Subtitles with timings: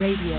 [0.00, 0.38] Radio.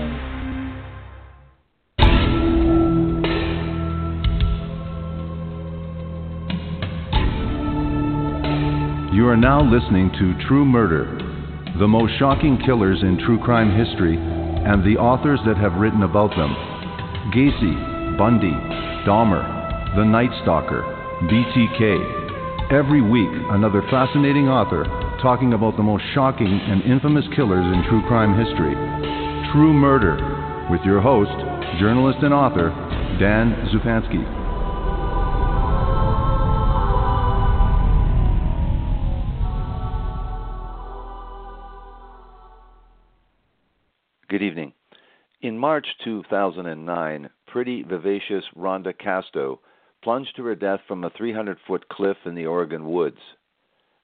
[9.14, 11.06] You are now listening to True Murder,
[11.78, 16.30] the most shocking killers in true crime history, and the authors that have written about
[16.30, 16.50] them
[17.30, 18.50] Gacy, Bundy,
[19.06, 20.82] Dahmer, The Night Stalker,
[21.30, 22.72] BTK.
[22.72, 24.82] Every week, another fascinating author
[25.22, 29.11] talking about the most shocking and infamous killers in true crime history.
[29.52, 30.16] True Murder,
[30.70, 31.30] with your host,
[31.78, 32.70] journalist and author,
[33.20, 34.24] Dan Zupansky.
[44.30, 44.72] Good evening.
[45.42, 49.60] In March 2009, pretty vivacious Rhonda Casto
[50.02, 53.20] plunged to her death from a 300 foot cliff in the Oregon woods.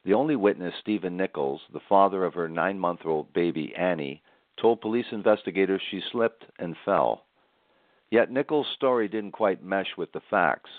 [0.04, 4.22] The only witness, Stephen Nichols, the father of her nine month old baby Annie,
[4.60, 7.24] told police investigators she slipped and fell.
[8.10, 10.70] Yet Nichols' story didn't quite mesh with the facts,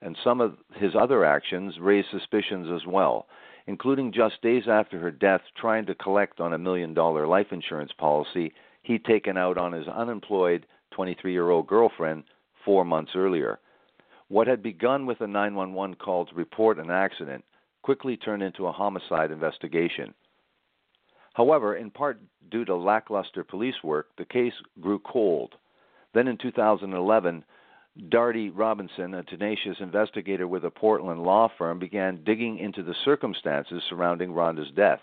[0.00, 3.26] and some of his other actions raised suspicions as well,
[3.66, 7.92] including just days after her death trying to collect on a million dollar life insurance
[7.98, 12.24] policy he'd taken out on his unemployed 23 year old girlfriend
[12.64, 13.58] four months earlier.
[14.28, 17.44] What had begun with a 911 call to report an accident
[17.82, 20.14] quickly turned into a homicide investigation.
[21.38, 25.54] However, in part due to lackluster police work, the case grew cold.
[26.12, 27.44] Then in 2011,
[28.08, 33.84] Dardie Robinson, a tenacious investigator with a Portland law firm, began digging into the circumstances
[33.88, 34.98] surrounding Rhonda's death.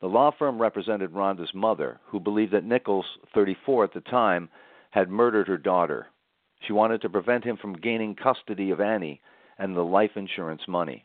[0.00, 4.48] The law firm represented Rhonda's mother, who believed that Nichols, 34 at the time,
[4.90, 6.08] had murdered her daughter.
[6.66, 9.20] She wanted to prevent him from gaining custody of Annie
[9.58, 11.04] and the life insurance money.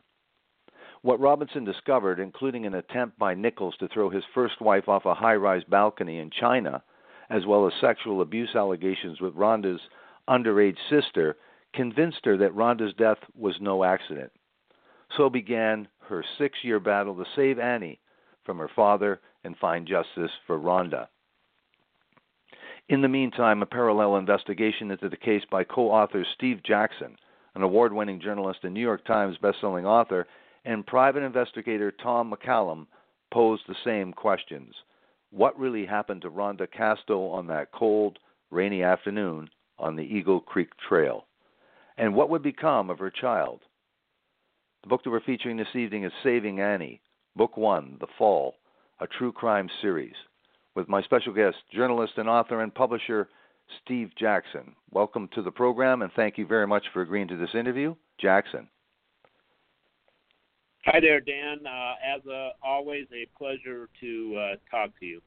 [1.02, 5.14] What Robinson discovered, including an attempt by Nichols to throw his first wife off a
[5.14, 6.84] high rise balcony in China,
[7.30, 9.82] as well as sexual abuse allegations with Rhonda's
[10.28, 11.38] underage sister,
[11.74, 14.32] convinced her that Rhonda's death was no accident.
[15.16, 18.00] So began her six year battle to save Annie
[18.44, 21.08] from her father and find justice for Rhonda.
[22.90, 27.16] In the meantime, a parallel investigation into the case by co author Steve Jackson,
[27.56, 30.28] an award winning journalist and New York Times bestselling author,
[30.70, 32.86] and private investigator Tom McCallum
[33.34, 34.76] posed the same questions.
[35.32, 38.20] What really happened to Rhonda Casto on that cold,
[38.52, 39.50] rainy afternoon
[39.80, 41.26] on the Eagle Creek Trail?
[41.98, 43.62] And what would become of her child?
[44.84, 47.02] The book that we're featuring this evening is Saving Annie,
[47.36, 48.54] Book One The Fall,
[49.00, 50.14] a true crime series,
[50.76, 53.28] with my special guest, journalist and author and publisher
[53.84, 54.76] Steve Jackson.
[54.92, 57.96] Welcome to the program, and thank you very much for agreeing to this interview.
[58.22, 58.68] Jackson.
[60.86, 61.60] Hi there, Dan.
[61.66, 65.22] Uh, as uh, always, a pleasure to uh, talk to you.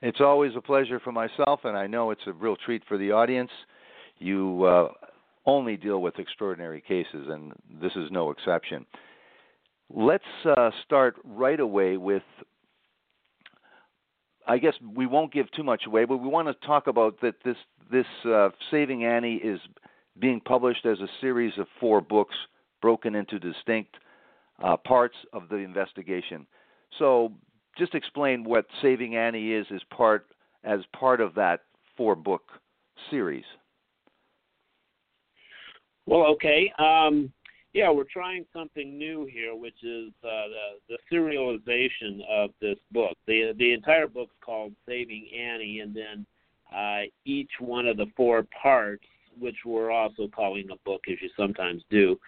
[0.00, 3.12] It's always a pleasure for myself, and I know it's a real treat for the
[3.12, 3.50] audience.
[4.18, 4.88] You uh,
[5.44, 8.86] only deal with extraordinary cases, and this is no exception.
[9.90, 12.22] Let's uh, start right away with.
[14.48, 17.34] I guess we won't give too much away, but we want to talk about that
[17.44, 17.56] this
[17.90, 18.06] this
[18.70, 19.60] Saving Annie is
[20.18, 22.34] being published as a series of four books
[22.80, 23.96] broken into distinct
[24.62, 26.46] uh, parts of the investigation.
[26.98, 27.32] So,
[27.78, 30.26] just explain what Saving Annie is as part
[30.64, 31.60] as part of that
[31.96, 32.42] four book
[33.10, 33.44] series.
[36.06, 36.72] Well, okay.
[36.78, 37.32] Um,
[37.72, 40.48] yeah, we're trying something new here, which is uh,
[40.88, 43.14] the, the serialization of this book.
[43.26, 46.26] the The entire book's called Saving Annie, and then
[46.74, 49.04] uh, each one of the four parts,
[49.38, 52.18] which we're also calling a book, as you sometimes do,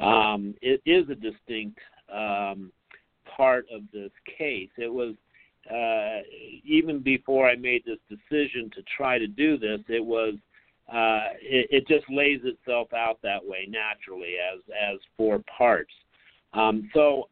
[0.00, 1.78] um, it is a distinct
[2.12, 2.72] um,
[3.36, 4.70] part of this case.
[4.76, 5.14] It was
[5.70, 6.22] uh,
[6.64, 10.34] even before I made this decision to try to do this, it was
[10.88, 15.92] uh, it, it just lays itself out that way naturally as as four parts.
[16.54, 17.28] Um, so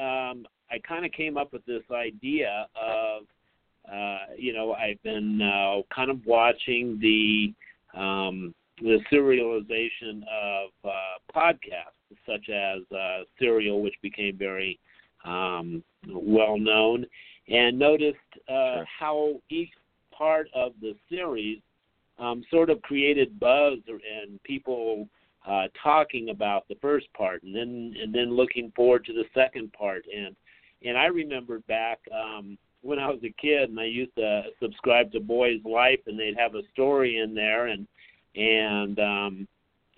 [0.00, 3.22] um, I kind of came up with this idea of
[3.92, 7.54] uh, you know I've been uh, kind of watching the
[7.98, 10.90] um, the serialization of uh,
[11.34, 11.96] podcasts
[12.26, 14.78] such as uh, Serial, which became very
[15.24, 17.06] um, well known,
[17.48, 18.18] and noticed
[18.48, 19.70] uh, how each
[20.16, 21.58] part of the series
[22.18, 25.08] um, sort of created buzz and people
[25.46, 29.72] uh, talking about the first part, and then and then looking forward to the second
[29.72, 30.04] part.
[30.14, 30.34] And
[30.84, 35.12] and I remembered back um, when I was a kid, and I used to subscribe
[35.12, 37.86] to Boys Life, and they'd have a story in there, and
[38.36, 39.48] and um,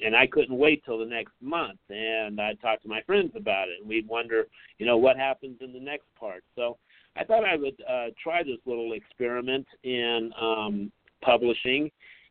[0.05, 1.79] and I couldn't wait till the next month.
[1.91, 4.47] And I'd talk to my friends about it, and we'd wonder,
[4.79, 6.45] you know, what happens in the next part.
[6.55, 6.79] So
[7.17, 11.91] I thought I would uh, try this little experiment in um, publishing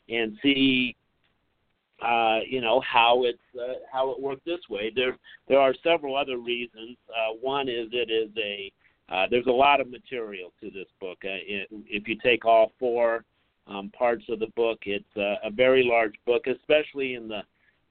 [0.10, 0.96] and see
[2.02, 4.92] uh, you know how it's uh, how it worked this way.
[4.96, 5.18] There
[5.48, 6.96] there are several other reasons.
[7.10, 8.72] Uh, one is it is a
[9.14, 11.18] uh, there's a lot of material to this book.
[11.24, 11.42] Uh,
[11.88, 13.24] if you take all four
[13.68, 17.42] um, parts of the book, it's a very large book, especially in the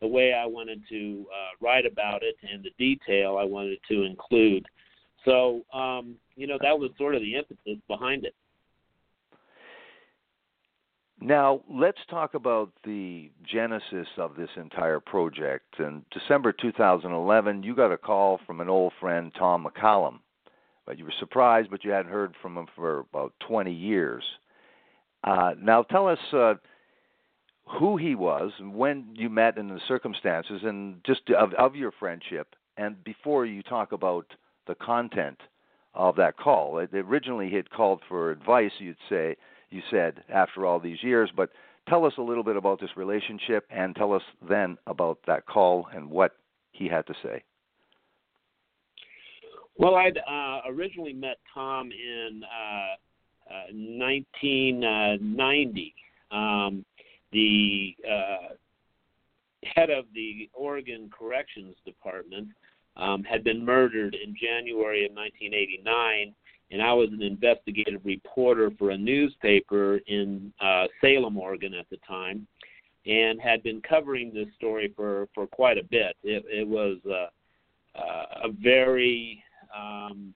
[0.02, 4.02] the way I wanted to uh, write about it and the detail I wanted to
[4.02, 4.66] include.
[5.24, 8.34] So um, you know that was sort of the impetus behind it.
[11.18, 15.64] Now, let's talk about the genesis of this entire project.
[15.78, 20.18] In December 2011, you got a call from an old friend, Tom McCallum.
[20.84, 24.22] But you were surprised, but you hadn't heard from him for about 20 years.
[25.26, 26.54] Uh, now, tell us uh,
[27.78, 32.54] who he was, when you met, and the circumstances, and just of, of your friendship.
[32.76, 34.26] And before you talk about
[34.68, 35.40] the content
[35.94, 38.70] of that call, it, originally he had called for advice.
[38.78, 39.36] You'd say
[39.70, 41.30] you said after all these years.
[41.34, 41.50] But
[41.88, 45.88] tell us a little bit about this relationship and tell us then about that call
[45.92, 46.32] and what
[46.72, 47.42] he had to say.
[49.78, 52.94] Well, I'd uh, originally met Tom in uh,
[53.50, 55.94] uh, 1990.
[56.30, 56.84] Um,
[57.32, 58.54] the uh,
[59.64, 62.48] head of the Oregon Corrections Department
[62.96, 66.34] um, had been murdered in January of 1989
[66.70, 71.98] and I was an investigative reporter for a newspaper in uh, Salem, Oregon at the
[71.98, 72.46] time,
[73.06, 76.16] and had been covering this story for, for quite a bit.
[76.24, 79.42] It, it was uh, uh, a very
[79.76, 80.34] um,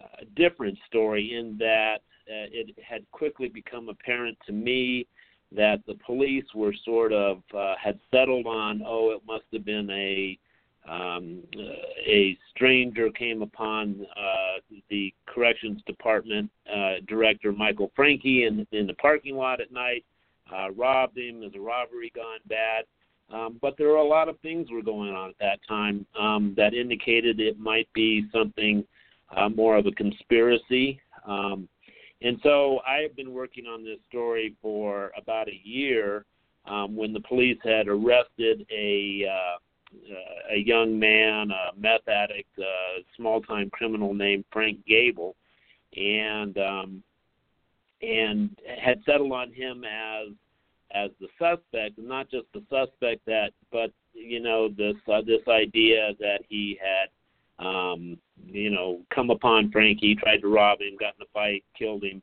[0.00, 5.06] uh, different story in that uh, it had quickly become apparent to me
[5.52, 9.88] that the police were sort of uh, had settled on, oh, it must have been
[9.90, 10.38] a
[10.86, 11.42] um,
[12.06, 18.92] a stranger came upon uh, the corrections department uh, director Michael Francke in, in the
[18.94, 20.04] parking lot at night,
[20.54, 21.40] uh, robbed him.
[21.40, 22.84] There's a robbery gone bad.
[23.32, 26.52] Um, but there were a lot of things were going on at that time um,
[26.58, 28.84] that indicated it might be something
[29.34, 31.00] uh, more of a conspiracy.
[31.26, 31.66] Um,
[32.22, 36.24] and so I have been working on this story for about a year
[36.66, 39.58] um, when the police had arrested a uh,
[40.10, 45.36] uh, a young man, a meth addict, a small-time criminal named Frank Gable,
[45.96, 47.02] and um,
[48.02, 48.50] and
[48.82, 50.32] had settled on him as
[50.92, 55.46] as the suspect, and not just the suspect that, but you know this uh, this
[55.48, 57.08] idea that he had
[57.58, 62.04] um, you know come upon Francke, tried to rob him, got in a fight, killed
[62.04, 62.22] him,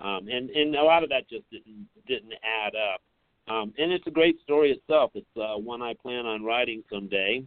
[0.00, 3.00] um, and and a lot of that just didn't didn't add up.
[3.46, 5.10] Um, and it's a great story itself.
[5.14, 7.44] It's uh, one I plan on writing someday.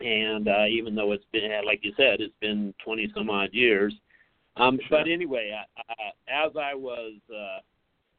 [0.00, 3.94] And uh, even though it's been, like you said, it's been 20 some odd years,
[4.56, 4.98] Um, Sure.
[4.98, 7.60] But anyway, uh, uh, as I was uh,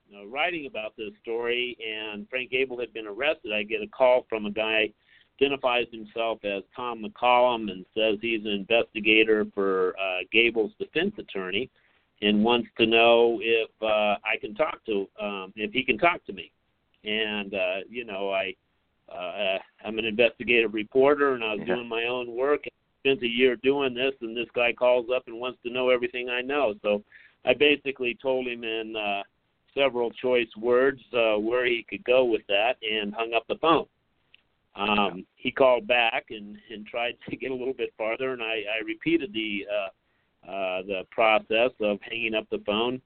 [0.10, 3.88] you know, writing about this story, and Frank Gable had been arrested, I get a
[3.88, 4.92] call from a guy
[5.42, 11.70] identifies himself as Tom McCallum and says he's an investigator for uh, Gable's defense attorney,
[12.22, 16.24] and wants to know if uh, I can talk to um, if he can talk
[16.26, 16.52] to me.
[17.04, 18.56] And uh, you know, I
[19.12, 21.76] uh, I'm an investigative reporter, and I was Yeah.
[21.76, 22.66] doing my own work.
[23.02, 26.30] Spent a year doing this, and this guy calls up and wants to know everything
[26.30, 26.74] I know.
[26.82, 27.04] So
[27.44, 29.24] I basically told him in uh,
[29.74, 33.86] several choice words uh, where he could go with that, and hung up the phone.
[34.76, 38.64] Um, he called back and, and tried to get a little bit farther, and I,
[38.80, 43.02] I repeated the uh, uh, the process of hanging up the phone.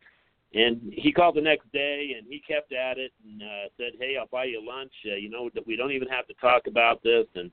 [0.53, 4.15] And he called the next day, and he kept at it and uh, said, "Hey,
[4.17, 4.93] I'll buy you lunch.
[5.05, 7.51] Uh, you know, that we don't even have to talk about this." And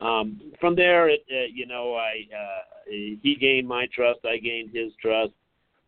[0.00, 4.70] um, from there, it, uh, you know, I uh, he gained my trust, I gained
[4.72, 5.32] his trust.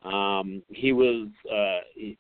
[0.03, 2.17] Um, he was, uh, he,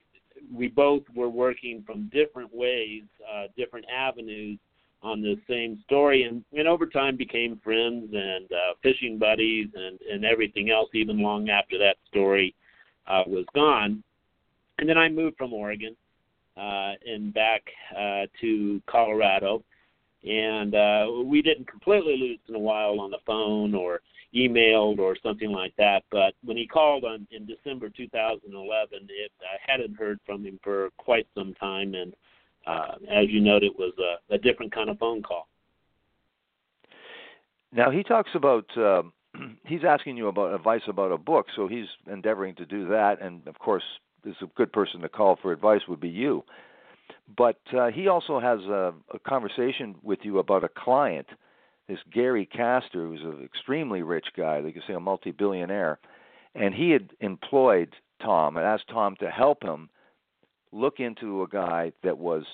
[0.52, 4.58] we both were working from different ways, uh, different avenues
[5.02, 9.98] on the same story, and, and over time became friends and uh, fishing buddies and
[10.10, 10.88] and everything else.
[10.94, 12.54] Even long after that story
[13.06, 14.02] uh, was gone,
[14.78, 15.96] and then I moved from Oregon
[16.56, 17.62] uh, and back
[17.96, 19.62] uh, to Colorado
[20.24, 24.00] and uh, we didn't completely lose in a while on the phone or
[24.34, 26.02] emailed or something like that.
[26.10, 30.90] But when he called on in December 2011, it, I hadn't heard from him for
[30.98, 32.14] quite some time, and
[32.66, 35.48] uh, as you noted, it was a, a different kind of phone call.
[37.72, 39.02] Now he talks about uh,
[39.66, 43.46] he's asking you about advice about a book, so he's endeavoring to do that, and
[43.46, 43.84] of course,
[44.24, 46.44] is a good person to call for advice would be you.
[47.36, 51.26] But uh, he also has a, a conversation with you about a client,
[51.88, 55.98] this Gary Castor, who's an extremely rich guy, they could say a multi-billionaire,
[56.54, 59.88] and he had employed Tom and asked Tom to help him
[60.72, 62.44] look into a guy that was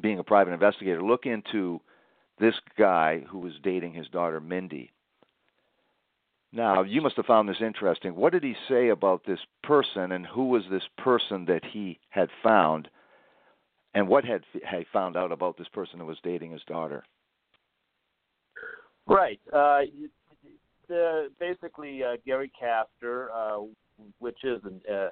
[0.00, 1.80] being a private investigator, look into
[2.38, 4.90] this guy who was dating his daughter Mindy.
[6.52, 8.16] Now, you must have found this interesting.
[8.16, 12.28] What did he say about this person, and who was this person that he had
[12.42, 12.88] found,
[13.94, 17.04] and what had he found out about this person who was dating his daughter?
[19.06, 19.40] Right.
[19.52, 19.82] Uh,
[20.88, 23.60] the, basically, uh, Gary Castor, uh,
[24.18, 25.08] which is an, uh, uh,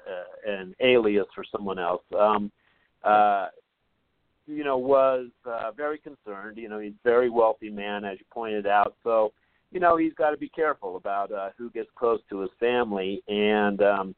[0.46, 2.50] an alias for someone else, um,
[3.04, 3.48] uh,
[4.46, 6.56] you know, was uh, very concerned.
[6.56, 8.94] You know, he's a very wealthy man, as you pointed out.
[9.04, 9.32] So,
[9.70, 13.22] you know, he's got to be careful about uh, who gets close to his family.
[13.28, 14.14] And um,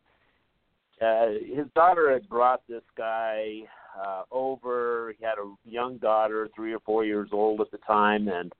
[1.00, 3.62] uh, his daughter had brought this guy
[4.00, 5.14] uh, over.
[5.18, 8.52] He had a young daughter, three or four years old at the time, and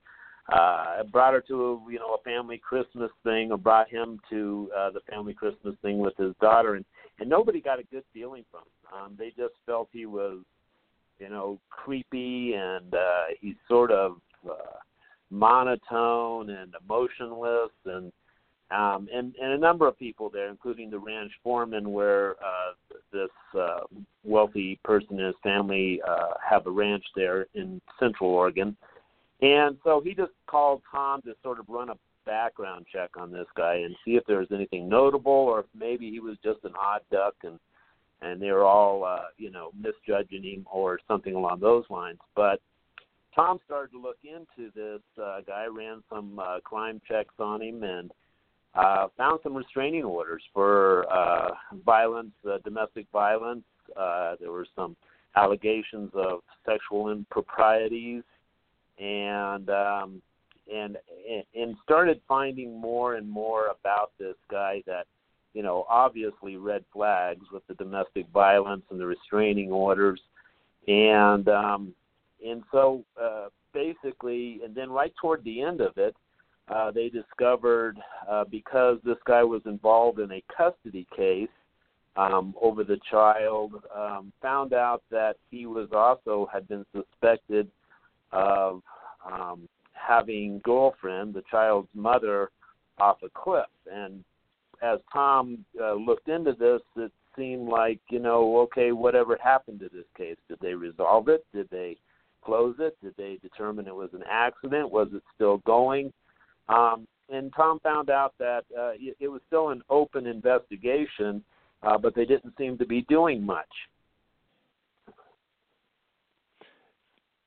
[0.52, 4.70] uh, brought her to a you know a family Christmas thing, or brought him to
[4.76, 6.84] uh, the family Christmas thing with his daughter, and
[7.18, 9.04] and nobody got a good feeling from him.
[9.04, 10.38] Um, they just felt he was,
[11.18, 14.16] you know, creepy, and uh, he's sort of
[14.48, 14.78] uh,
[15.30, 18.12] monotone and emotionless, and
[18.70, 22.72] um, and and a number of people there, including the ranch foreman, where uh,
[23.12, 23.80] this uh,
[24.24, 28.76] wealthy person and his family uh, have a ranch there in Central Oregon.
[29.42, 31.94] And so he just called Tom to sort of run a
[32.26, 36.10] background check on this guy and see if there was anything notable, or if maybe
[36.10, 37.58] he was just an odd duck and
[38.22, 42.18] and they were all uh, you know misjudging him or something along those lines.
[42.36, 42.60] But
[43.34, 47.82] Tom started to look into this uh, guy, ran some uh, crime checks on him,
[47.82, 48.10] and
[48.74, 51.50] uh, found some restraining orders for uh,
[51.84, 53.64] violence, uh, domestic violence.
[53.96, 54.96] Uh, there were some
[55.36, 58.22] allegations of sexual improprieties,
[59.00, 60.22] and um,
[60.72, 60.96] and
[61.54, 65.06] and started finding more and more about this guy that
[65.54, 70.20] you know obviously red flags with the domestic violence and the restraining orders,
[70.86, 71.94] and um,
[72.46, 76.14] and so uh, basically, and then right toward the end of it,
[76.68, 81.48] uh, they discovered uh, because this guy was involved in a custody case
[82.16, 87.68] um, over the child, um, found out that he was also had been suspected
[88.32, 88.82] of
[89.30, 92.50] um, having girlfriend, the child's mother,
[92.98, 93.66] off a cliff.
[93.90, 94.22] And
[94.82, 99.88] as Tom uh, looked into this, it seemed like you know, okay, whatever happened to
[99.92, 100.36] this case?
[100.48, 101.44] Did they resolve it?
[101.54, 101.96] Did they
[102.44, 102.96] close it?
[103.02, 104.90] Did they determine it was an accident?
[104.90, 106.12] Was it still going?
[106.68, 111.42] Um, and Tom found out that uh, it, was still an open investigation,
[111.82, 113.68] uh, but they didn't seem to be doing much.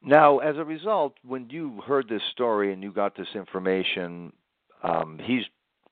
[0.03, 4.33] Now, as a result, when you heard this story and you got this information,
[4.83, 5.43] um, he's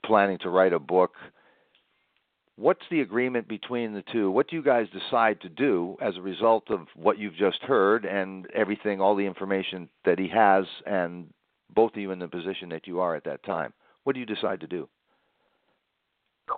[0.06, 1.14] planning to write a book.
[2.58, 4.30] what's the agreement between the two?
[4.30, 8.06] What do you guys decide to do as a result of what you've just heard
[8.06, 11.34] and everything, all the information that he has, and
[11.74, 13.74] both of you in the position that you are at that time?
[14.04, 14.90] What do you decide to do?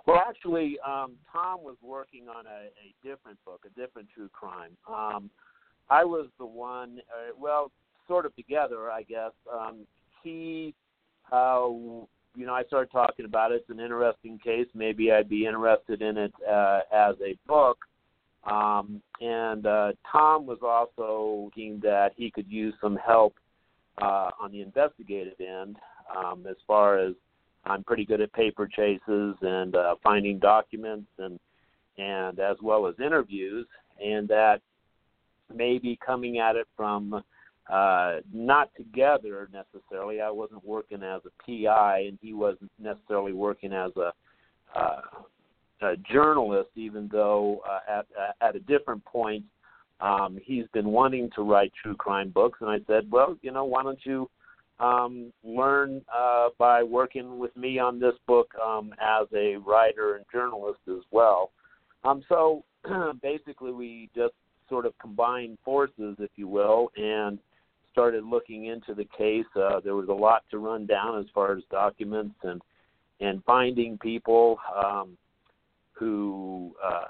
[0.06, 4.76] Well, actually, um, Tom was working on a, a different book, a different true crime.
[4.88, 5.30] Um,
[5.90, 7.70] I was the one, uh, well,
[8.08, 9.32] sort of together, I guess.
[9.52, 9.86] Um,
[10.22, 10.74] he
[11.32, 11.68] uh,
[12.36, 13.56] you know, I started talking about it.
[13.56, 14.66] It's an interesting case.
[14.74, 17.78] Maybe I'd be interested in it uh, as a book.
[18.44, 23.34] Um, and uh, Tom was also thinking that he could use some help
[24.02, 25.76] uh, on the investigative end,
[26.14, 27.14] um, as far as
[27.64, 31.38] I'm pretty good at paper chases and uh, finding documents and
[31.96, 33.68] and as well as interviews,
[34.04, 34.60] and that
[35.54, 37.22] maybe coming at it from
[37.70, 40.20] uh, not together necessarily.
[40.20, 44.12] I wasn't working as a PI, and he wasn't necessarily working as a,
[44.78, 45.00] uh,
[45.82, 48.06] a journalist, even though uh, at
[48.40, 49.44] at a different point
[50.00, 52.58] um, he's been wanting to write true crime books.
[52.60, 54.28] And I said, well, you know, why don't you
[54.80, 60.24] um, learn uh, by working with me on this book um, as a writer and
[60.32, 61.52] journalist as well.
[62.02, 62.64] Um, so
[63.22, 64.34] basically, we just
[64.68, 67.38] sort of combined forces, if you will, and
[67.92, 71.56] started looking into the case, uh, there was a lot to run down as far
[71.56, 72.60] as documents and
[73.20, 75.16] and finding people um,
[75.92, 77.04] who uh,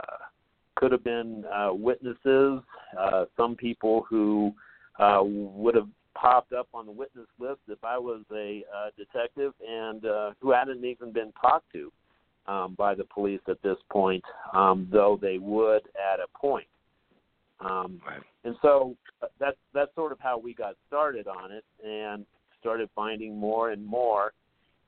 [0.76, 2.60] could have been uh, witnesses.
[2.98, 4.52] Uh, some people who
[4.98, 9.52] uh, would have popped up on the witness list if I was a uh, detective,
[9.66, 11.90] and uh, who hadn't even been talked to
[12.46, 15.82] um, by the police at this point, um, though they would
[16.12, 16.66] at a point.
[17.60, 18.20] Um, right.
[18.44, 22.26] And so uh, that's that's sort of how we got started on it, and
[22.60, 24.32] started finding more and more.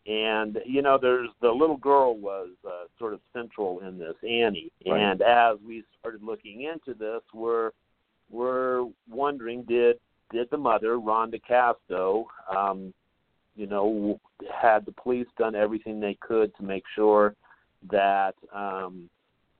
[0.07, 4.71] And you know, there's the little girl was uh, sort of central in this, Annie.
[4.87, 5.01] Right.
[5.01, 7.71] And as we started looking into this, we're
[8.31, 9.97] we're wondering did
[10.33, 12.93] did the mother Rhonda Casto, um,
[13.55, 14.21] you know,
[14.53, 17.35] had the police done everything they could to make sure
[17.91, 19.09] that um,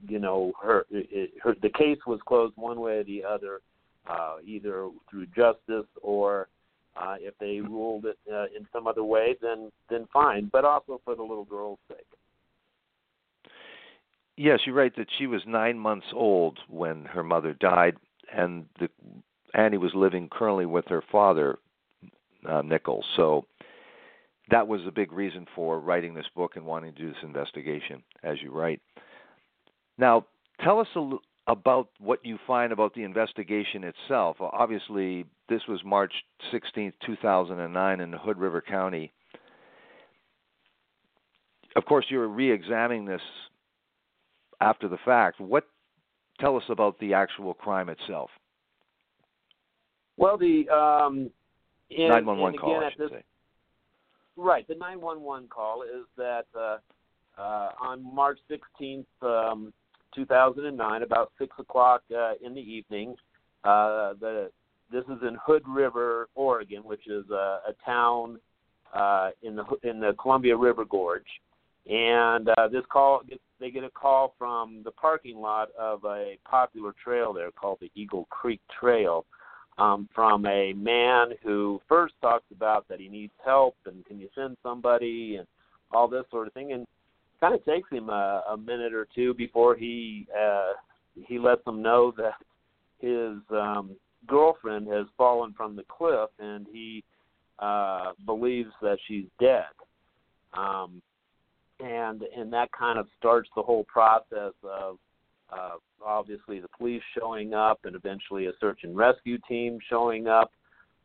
[0.07, 3.61] you know her, it, her the case was closed one way or the other,
[4.09, 6.49] uh, either through justice or
[6.97, 10.49] uh, if they ruled it uh, in some other way, then then fine.
[10.53, 12.07] But also for the little girl's sake.
[14.37, 17.97] Yes, you're right that she was nine months old when her mother died,
[18.35, 18.89] and the,
[19.55, 21.59] Annie was living currently with her father,
[22.47, 23.07] uh, Nichols.
[23.17, 23.47] So
[24.51, 28.03] that was a big reason for writing this book and wanting to do this investigation,
[28.23, 28.81] as you write.
[29.99, 30.27] Now,
[30.63, 31.11] tell us a,
[31.47, 34.37] about what you find about the investigation itself.
[34.41, 36.13] Obviously, this was March
[36.51, 39.13] 16, 2009, in Hood River County.
[41.77, 43.21] Of course, you're re-examining this
[44.61, 45.41] after the fact.
[45.41, 45.65] What
[46.41, 48.31] tell us about the actual crime itself?
[50.17, 51.31] Well, the um,
[51.91, 53.25] in, 911 call, I should this, say.
[54.37, 56.79] Right, the 911 call is that uh,
[57.39, 59.73] uh, on March 16th, um,
[60.17, 63.15] 2009, about six o'clock uh, in the evening.
[63.65, 64.51] Uh, the
[64.91, 68.39] this is in Hood River, Oregon, which is a, a town
[68.95, 71.23] uh, in the in the Columbia River Gorge.
[71.89, 73.23] And uh, this call,
[73.61, 77.91] they get a call from the parking lot of a popular trail there called the
[77.95, 79.25] Eagle Creek Trail,
[79.79, 84.29] um, from a man who first talks about that he needs help and can you
[84.35, 85.47] send somebody and
[85.93, 86.73] all this sort of thing.
[86.73, 86.87] And
[87.41, 90.73] kind of takes him a, a minute or two before he uh,
[91.15, 92.35] he lets them know that
[92.99, 93.97] his um,
[94.27, 97.03] girlfriend has fallen from the cliff and he
[97.59, 99.65] uh, believes that she's dead.
[100.57, 101.01] Um,
[101.81, 104.99] and and that kind of starts the whole process of
[105.53, 110.53] uh, obviously the police showing up and eventually a search and rescue team showing up.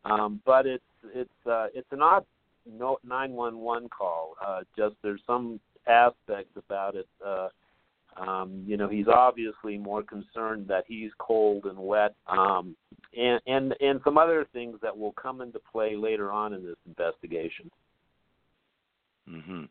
[0.04, 0.82] Um, but it's
[1.14, 2.24] it's uh, it's an odd
[2.66, 4.34] no, 911 call.
[4.44, 7.08] Uh, just there's some aspects about it.
[7.24, 7.48] Uh,
[8.16, 12.76] um, you know, he's obviously more concerned that he's cold and wet, um,
[13.16, 16.76] and and and some other things that will come into play later on in this
[16.86, 17.70] investigation.
[19.28, 19.64] Mm-hmm.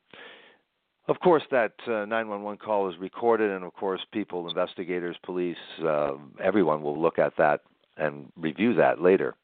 [1.08, 6.12] Of course, that uh, 911 call is recorded, and of course, people, investigators, police, uh,
[6.42, 7.62] everyone will look at that
[7.98, 9.36] and review that later.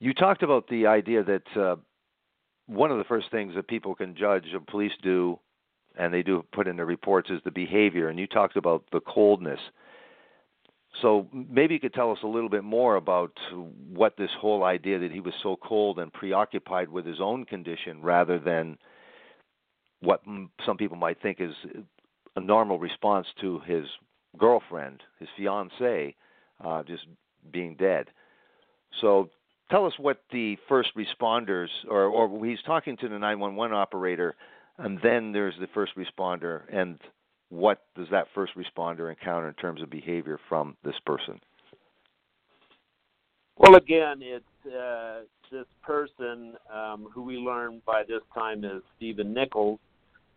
[0.00, 1.76] You talked about the idea that uh,
[2.68, 5.38] one of the first things that people can judge of police do,
[5.98, 8.08] and they do put in their reports, is the behavior.
[8.08, 9.58] And you talked about the coldness.
[11.02, 13.32] So maybe you could tell us a little bit more about
[13.92, 18.02] what this whole idea that he was so cold and preoccupied with his own condition
[18.02, 18.78] rather than
[20.00, 20.22] what
[20.64, 21.54] some people might think is
[22.36, 23.84] a normal response to his
[24.36, 26.14] girlfriend, his fiancee,
[26.64, 27.06] uh, just
[27.50, 28.06] being dead.
[29.00, 29.30] So
[29.70, 34.34] tell us what the first responders, or, or he's talking to the 911 operator,
[34.78, 36.98] and then there's the first responder, and
[37.50, 41.40] what does that first responder encounter in terms of behavior from this person?
[43.56, 49.34] Well, again, it's uh, this person um, who we learn by this time is Stephen
[49.34, 49.80] Nichols.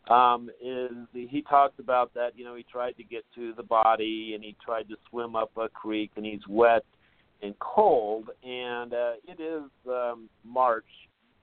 [0.09, 2.31] Um, is he talks about that?
[2.35, 5.51] You know, he tried to get to the body and he tried to swim up
[5.57, 6.83] a creek and he's wet
[7.41, 10.85] and cold, and uh, it is um, March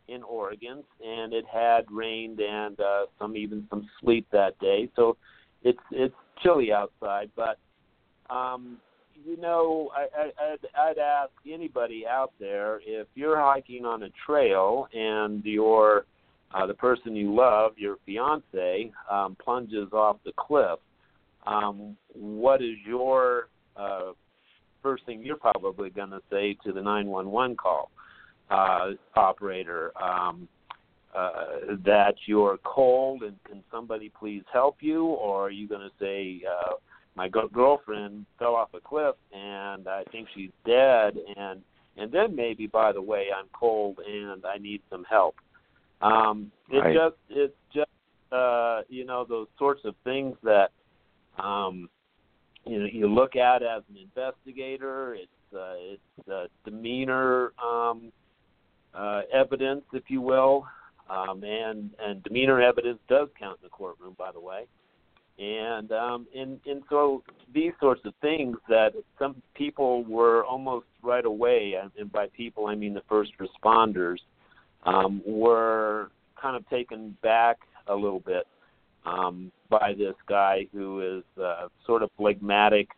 [0.09, 5.17] in Oregon, and it had rained and uh, some even some sleet that day, so
[5.63, 7.31] it's it's chilly outside.
[7.37, 7.59] But
[8.31, 8.79] um,
[9.25, 14.09] you know, I, I, I'd, I'd ask anybody out there if you're hiking on a
[14.25, 16.07] trail and your
[16.55, 20.79] uh, the person you love, your fiance, um, plunges off the cliff.
[21.47, 24.13] Um, what is your uh,
[24.89, 27.91] first thing you're probably going to say to the 911 call
[28.51, 29.93] uh, operator?
[30.03, 30.49] Um,
[31.15, 35.91] uh, that you're cold and can somebody please help you, or are you going to
[35.99, 36.75] say, uh,
[37.17, 41.63] my go- girlfriend fell off a cliff and I think she's dead, and
[41.97, 45.35] and then maybe by the way I'm cold and I need some help.
[46.03, 46.95] Um, it right.
[46.95, 47.91] just it's just
[48.31, 50.71] uh, you know those sorts of things that
[51.39, 51.89] um,
[52.69, 55.15] you know you look at as an investigator.
[55.15, 58.13] It's uh, it's uh, demeanor um,
[58.95, 60.67] uh, evidence, if you will,
[61.09, 64.67] um, and and demeanor evidence does count in the courtroom, by the way.
[65.39, 67.23] And um, and and so
[67.55, 72.75] these sorts of things that some people were almost right away, and by people I
[72.75, 74.19] mean the first responders,
[74.85, 78.47] um, were kind of taken back a little bit
[79.09, 82.89] um, by this guy who is uh, sort of phlegmatic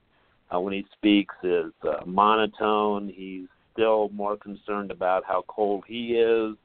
[0.55, 3.13] uh, when he speaks, is uh, monotone.
[3.15, 6.57] He's still more concerned about how cold he is.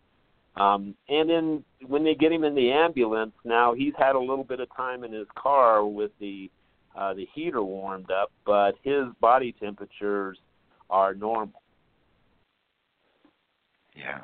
[0.56, 4.44] Um, and then when they get him in the ambulance, now he's had a little
[4.44, 6.50] bit of time in his car with the
[6.96, 10.38] uh, the heater warmed up, but his body temperatures
[10.90, 11.62] are normal.
[13.94, 14.22] Yeah.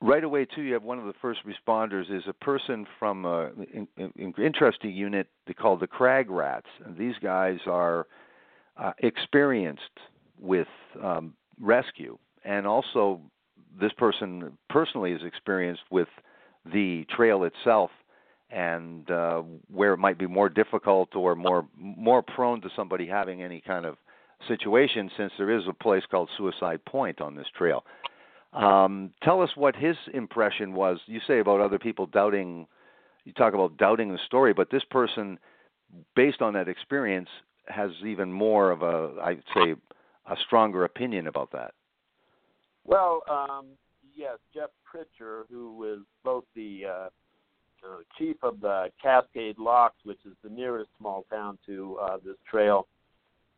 [0.00, 3.88] Right away, too, you have one of the first responders is a person from an
[4.38, 8.06] interesting unit they call the Crag Rats, and these guys are
[8.76, 9.82] uh, experienced
[10.40, 10.68] with
[11.02, 13.20] um, rescue and also
[13.80, 16.08] this person personally is experienced with
[16.72, 17.90] the trail itself
[18.50, 23.42] and uh, where it might be more difficult or more more prone to somebody having
[23.42, 23.96] any kind of
[24.46, 27.84] situation since there is a place called Suicide Point on this trail.
[28.52, 30.98] Um, tell us what his impression was.
[31.06, 32.66] You say about other people doubting,
[33.24, 35.38] you talk about doubting the story, but this person,
[36.16, 37.28] based on that experience,
[37.66, 39.74] has even more of a, I'd say,
[40.26, 41.74] a stronger opinion about that.
[42.84, 43.66] Well, um,
[44.16, 47.08] yes, Jeff Pritcher, who is both the uh,
[47.86, 52.36] uh, chief of the Cascade Locks, which is the nearest small town to uh, this
[52.50, 52.86] trail,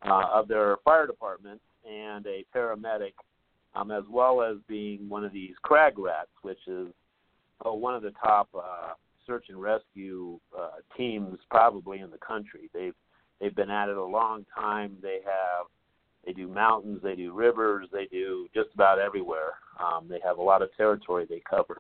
[0.03, 3.13] uh, of their fire department, and a paramedic,
[3.75, 6.89] um, as well as being one of these crag rats, which is
[7.65, 8.93] oh, one of the top uh,
[9.27, 12.71] search and rescue uh, teams probably in the country.
[12.75, 12.95] They've
[13.41, 14.97] they've been at it a long time.
[15.03, 15.67] They have
[16.27, 19.55] they do mountains, they do rivers, they do just about everywhere.
[19.79, 21.79] Um, they have a lot of territory they cover.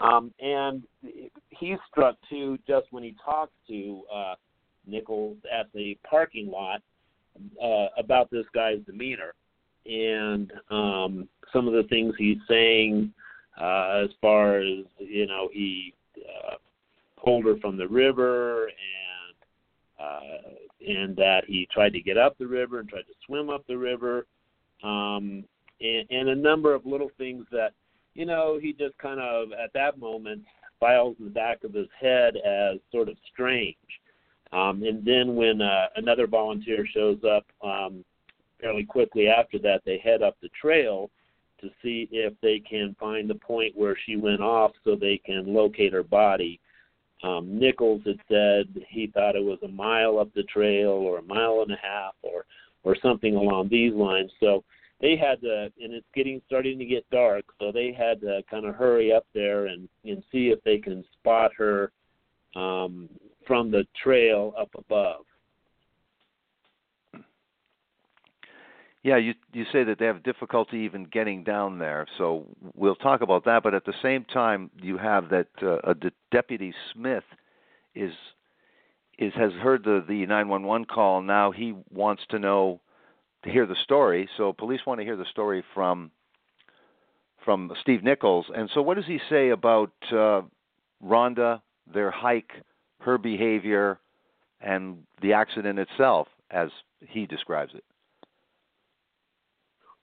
[0.00, 0.82] Um, and
[1.50, 4.34] he's struck too just when he talks to uh,
[4.86, 6.82] Nichols at the parking lot
[7.62, 9.34] uh, about this guy's demeanor
[9.90, 13.12] and um, some of the things he's saying
[13.60, 16.54] uh, as far as you know he uh,
[17.22, 18.70] pulled her from the river and
[20.00, 20.50] uh,
[20.86, 23.76] and that he tried to get up the river and tried to swim up the
[23.76, 24.26] river,
[24.82, 25.44] um,
[25.80, 27.72] and, and a number of little things that,
[28.14, 30.42] you know, he just kind of at that moment
[30.78, 33.76] files in the back of his head as sort of strange.
[34.52, 38.04] Um, and then when uh, another volunteer shows up um,
[38.60, 41.10] fairly quickly after that, they head up the trail
[41.60, 45.52] to see if they can find the point where she went off so they can
[45.52, 46.58] locate her body.
[47.22, 51.22] Um, Nichols had said he thought it was a mile up the trail or a
[51.22, 52.46] mile and a half or
[52.82, 54.30] or something along these lines.
[54.40, 54.64] So
[55.02, 58.64] they had to, and it's getting starting to get dark, so they had to kind
[58.64, 61.92] of hurry up there and and see if they can spot her
[62.56, 63.08] um,
[63.46, 65.24] from the trail up above.
[69.02, 73.22] Yeah, you you say that they have difficulty even getting down there, so we'll talk
[73.22, 73.62] about that.
[73.62, 77.24] But at the same time, you have that uh, de- deputy Smith
[77.94, 78.12] is
[79.18, 81.22] is has heard the the 911 call.
[81.22, 82.80] Now he wants to know
[83.44, 84.28] to hear the story.
[84.36, 86.10] So police want to hear the story from
[87.44, 88.46] from Steve Nichols.
[88.54, 90.42] And so, what does he say about uh,
[91.02, 91.60] Rhonda,
[91.92, 92.52] their hike,
[93.00, 93.98] her behavior,
[94.60, 96.68] and the accident itself, as
[97.00, 97.84] he describes it?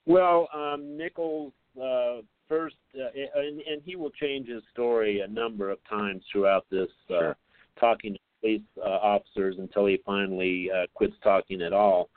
[0.07, 5.69] Well, um, Nichols uh, first, uh, and, and he will change his story a number
[5.69, 7.37] of times throughout this, uh, Sure.
[7.77, 12.09] talking to police uh, officers until he finally uh, quits talking at all.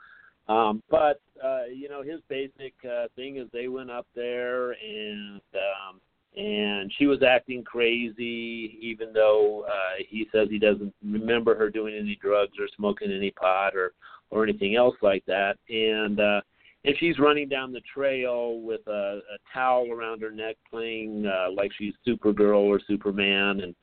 [0.47, 5.41] Um, but uh, you know, his basic uh, thing is they went up there and
[5.53, 6.01] um,
[6.35, 11.93] and she was acting crazy, even though uh, he says he doesn't remember her doing
[11.93, 13.91] any drugs or smoking any pot or
[14.29, 15.57] or anything else like that.
[15.69, 16.41] And uh,
[16.83, 21.51] and she's running down the trail with a, a towel around her neck, playing uh,
[21.51, 23.75] like she's Supergirl or Superman, and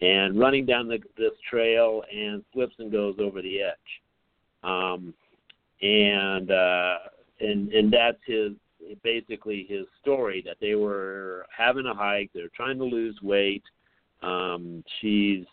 [0.00, 3.74] and running down the, this trail and slips and goes over the edge.
[4.64, 5.14] Um,
[5.80, 6.96] and uh,
[7.40, 8.52] and and that's his
[9.02, 13.62] basically his story that they were having a hike, they're trying to lose weight.
[14.22, 15.44] Um, she's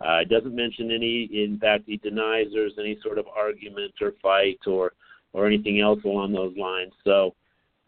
[0.00, 1.28] uh, doesn't mention any.
[1.32, 4.92] In fact, he denies there's any sort of argument or fight or
[5.32, 6.92] or anything else along those lines.
[7.04, 7.34] So,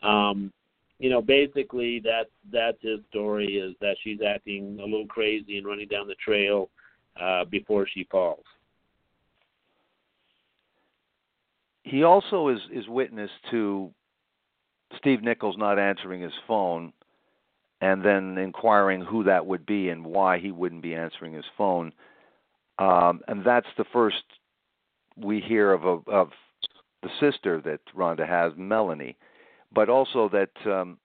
[0.03, 0.53] um,
[0.99, 5.67] you know, basically that's that's his story is that she's acting a little crazy and
[5.67, 6.71] running down the trail
[7.21, 8.45] uh, before she falls.
[11.83, 13.91] He also is is witness to
[14.99, 16.93] Steve Nichols not answering his phone,
[17.81, 21.93] and then inquiring who that would be and why he wouldn't be answering his phone.
[22.79, 24.23] Um, and that's the first
[25.17, 26.31] we hear of a, of
[27.03, 29.17] the sister that Rhonda has, Melanie,
[29.75, 30.99] but also that um,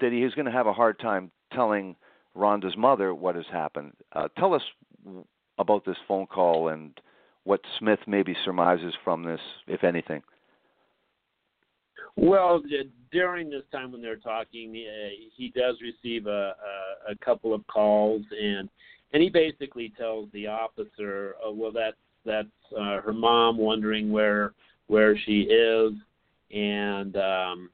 [0.00, 1.96] that he is going to have a hard time telling
[2.36, 3.92] Rhonda's mother what has happened.
[4.12, 4.62] Uh, tell us
[5.58, 6.98] about this phone call and
[7.44, 10.22] what Smith maybe surmises from this, if anything.
[12.16, 12.62] Well,
[13.10, 16.54] during this time when they're talking, he does receive a,
[17.08, 18.68] a, a couple of calls, and
[19.14, 22.48] and he basically tells the officer, oh, "Well, that's that's
[22.78, 24.52] uh, her mom wondering where
[24.92, 25.92] where she is,
[26.54, 27.70] and um,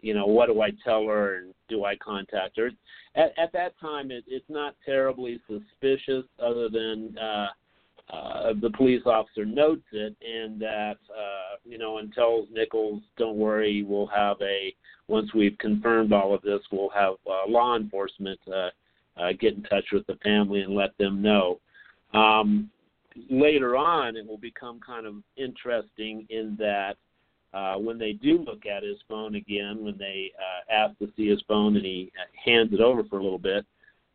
[0.00, 2.70] you know, what do I tell her, and do I contact her?"
[3.14, 7.48] At, at that time, it, it's not terribly suspicious, other than uh,
[8.10, 13.36] uh, the police officer notes it, and that uh, you know, and tells Nichols, "Don't
[13.36, 14.74] worry, we'll have a
[15.08, 18.70] once we've confirmed all of this, we'll have uh, law enforcement uh,
[19.20, 21.60] uh, get in touch with the family and let them know."
[22.14, 22.70] Um,
[23.30, 26.96] later on, it will become kind of interesting in that
[27.54, 31.28] uh, when they do look at his phone again, when they uh, ask to see
[31.28, 33.66] his phone and he uh, hands it over for a little bit,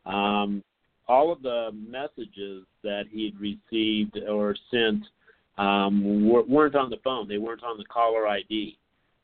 [0.06, 0.62] um,
[1.06, 5.04] all of the messages that he'd received or sent
[5.56, 7.28] um, weren't on the phone.
[7.28, 8.76] They weren't on the caller ID,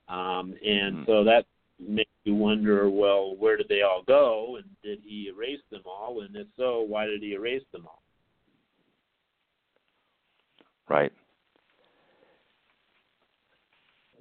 [0.08, 1.04] um, and Hmm.
[1.06, 1.46] so that
[1.78, 6.22] makes you wonder, well, where did they all go, and did he erase them all?
[6.22, 8.02] And if so, why did he erase them all?
[10.88, 11.12] Right.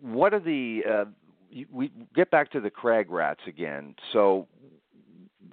[0.01, 0.81] What are the?
[0.89, 1.05] Uh,
[1.71, 3.95] we get back to the crag rats again.
[4.11, 4.47] So,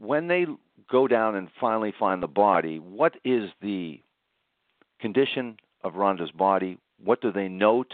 [0.00, 0.46] when they
[0.90, 4.00] go down and finally find the body, what is the
[5.00, 6.78] condition of Rhonda's body?
[7.02, 7.92] What do they note?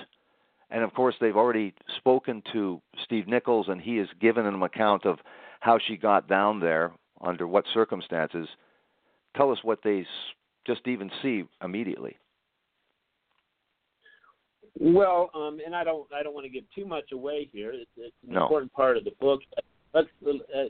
[0.70, 5.06] And of course, they've already spoken to Steve Nichols, and he has given them account
[5.06, 5.18] of
[5.60, 8.48] how she got down there, under what circumstances.
[9.36, 10.06] Tell us what they
[10.66, 12.16] just even see immediately.
[14.78, 17.72] Well, um, and I don't I don't want to give too much away here.
[17.72, 18.42] It's, it's an No.
[18.42, 19.40] important part of the book.
[19.94, 20.64] Let's uh,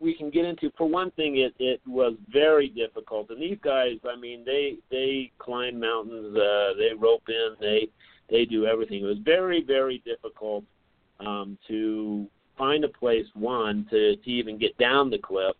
[0.00, 0.70] we can get into.
[0.76, 5.30] For one thing, it it was very difficult, and these guys, I mean, they they
[5.38, 7.88] climb mountains, uh, they rope in, they
[8.28, 9.02] they do everything.
[9.02, 10.64] It was very very difficult
[11.20, 12.26] um, to
[12.58, 15.54] find a place one to to even get down the cliff,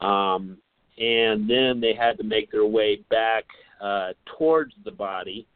[0.00, 0.58] um,
[0.98, 3.44] and then they had to make their way back
[3.80, 5.46] uh, towards the body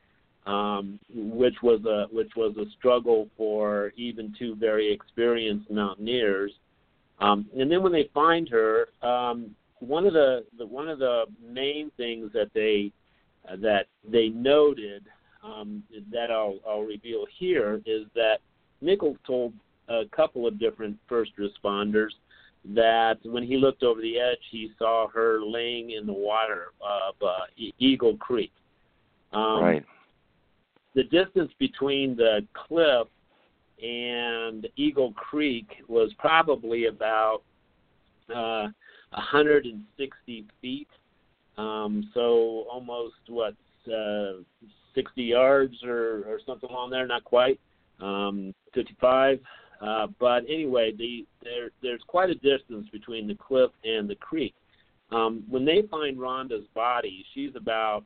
[0.46, 6.52] um, which was a which was a struggle for even two very experienced mountaineers.
[7.18, 11.24] Um, and then when they find her, um, one of the, the one of the
[11.42, 12.92] main things that they
[13.50, 15.04] uh, that they noted
[15.42, 15.82] um,
[16.12, 18.38] that I'll, I'll reveal here is that
[18.80, 19.52] Nichols told
[19.88, 22.10] a couple of different first responders
[22.74, 27.14] that when he looked over the edge, he saw her laying in the water of
[27.22, 27.44] uh,
[27.78, 28.52] Eagle Creek.
[29.32, 29.84] Um, right.
[30.96, 33.06] The distance between the cliff
[33.82, 37.42] and Eagle Creek was probably about
[38.34, 38.68] uh,
[39.10, 40.88] 160 feet.
[41.58, 43.54] Um, so almost what
[43.86, 44.42] uh,
[44.94, 47.60] 60 yards or, or something along there, not quite,
[48.00, 49.38] um, 55.
[49.82, 54.54] Uh, but anyway, the, there, there's quite a distance between the cliff and the creek.
[55.12, 58.04] Um, when they find Rhonda's body, she's about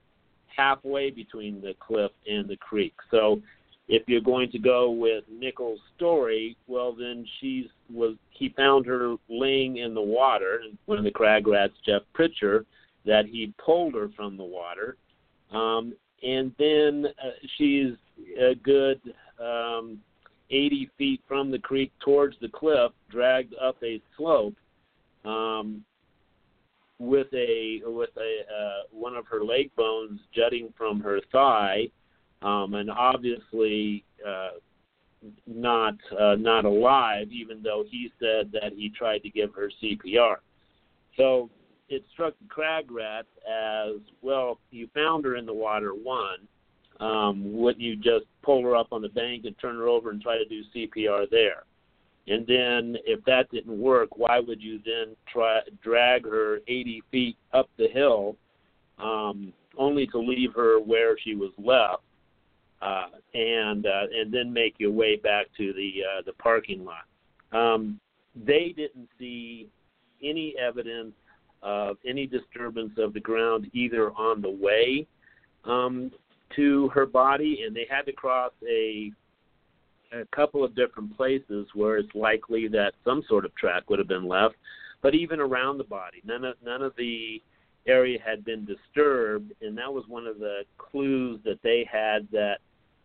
[0.56, 2.94] halfway between the cliff and the creek.
[3.10, 3.40] So
[3.88, 9.16] if you're going to go with Nichols' story, well then she's was he found her
[9.28, 12.64] laying in the water, and one of the crag rats, Jeff Pritcher,
[13.04, 14.96] that he pulled her from the water,
[15.52, 17.94] um, and then uh, she's
[18.40, 19.00] a good
[19.40, 19.98] um,
[20.50, 24.54] 80 feet from the creek towards the cliff, dragged up a slope.
[25.24, 25.84] Um,
[27.00, 31.88] with a with a uh, one of her leg bones jutting from her thigh,
[32.42, 34.50] um, and obviously uh,
[35.46, 40.36] not uh, not alive, even though he said that he tried to give her CPR.
[41.16, 41.48] So
[41.88, 44.60] it struck the crag rat as well.
[44.70, 45.92] You found her in the water.
[45.92, 46.46] One,
[47.00, 50.20] um, wouldn't you just pull her up on the bank and turn her over and
[50.20, 51.64] try to do CPR there?
[52.30, 57.36] And then if that didn't work, why would you then try drag her 80 feet
[57.52, 58.36] up the hill,
[59.00, 62.04] um, only to leave her where she was left,
[62.82, 67.04] uh, and uh, and then make your way back to the uh, the parking lot?
[67.52, 67.98] Um,
[68.36, 69.68] they didn't see
[70.22, 71.14] any evidence
[71.64, 75.04] of any disturbance of the ground either on the way
[75.64, 76.12] um,
[76.54, 79.10] to her body, and they had to cross a
[80.12, 84.08] a couple of different places where it's likely that some sort of track would have
[84.08, 84.56] been left,
[85.02, 87.42] but even around the body, none of none of the
[87.86, 92.58] area had been disturbed, and that was one of the clues that they had that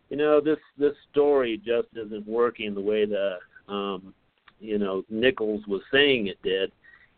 [0.09, 3.37] you know this this story just isn't working the way the
[3.71, 4.13] um,
[4.59, 6.71] you know Nichols was saying it did.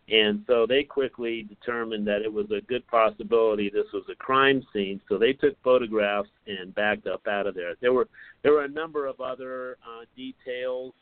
[0.10, 4.66] And so they quickly determined that it was a good possibility this was a crime
[4.72, 5.02] scene.
[5.10, 7.74] So they took photographs and backed up out of there.
[7.82, 8.08] There were
[8.42, 10.94] there were a number of other uh, details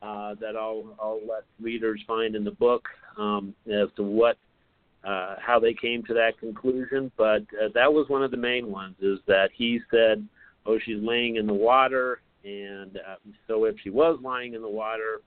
[0.00, 2.86] uh, that I'll I'll let readers find in the book
[3.18, 4.36] um, as to what
[5.02, 7.10] uh, how they came to that conclusion.
[7.16, 8.94] But uh, that was one of the main ones.
[9.00, 10.24] Is that he said,
[10.66, 13.16] "Oh, she's laying in the water," and uh,
[13.48, 15.20] so if she was lying in the water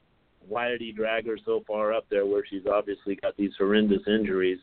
[0.47, 4.01] why did he drag her so far up there where she's obviously got these horrendous
[4.07, 4.59] injuries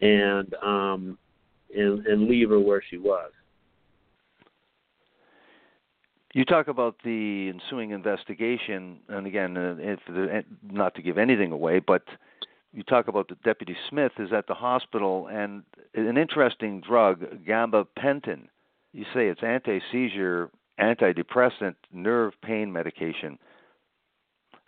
[0.00, 1.18] and um
[1.74, 3.30] and and leave her where she was.
[6.32, 11.52] You talk about the ensuing investigation and again uh, if the, not to give anything
[11.52, 12.02] away but
[12.72, 15.62] you talk about the deputy smith is at the hospital and
[15.94, 18.46] an interesting drug gabapentin.
[18.92, 23.38] You say it's anti-seizure antidepressant nerve pain medication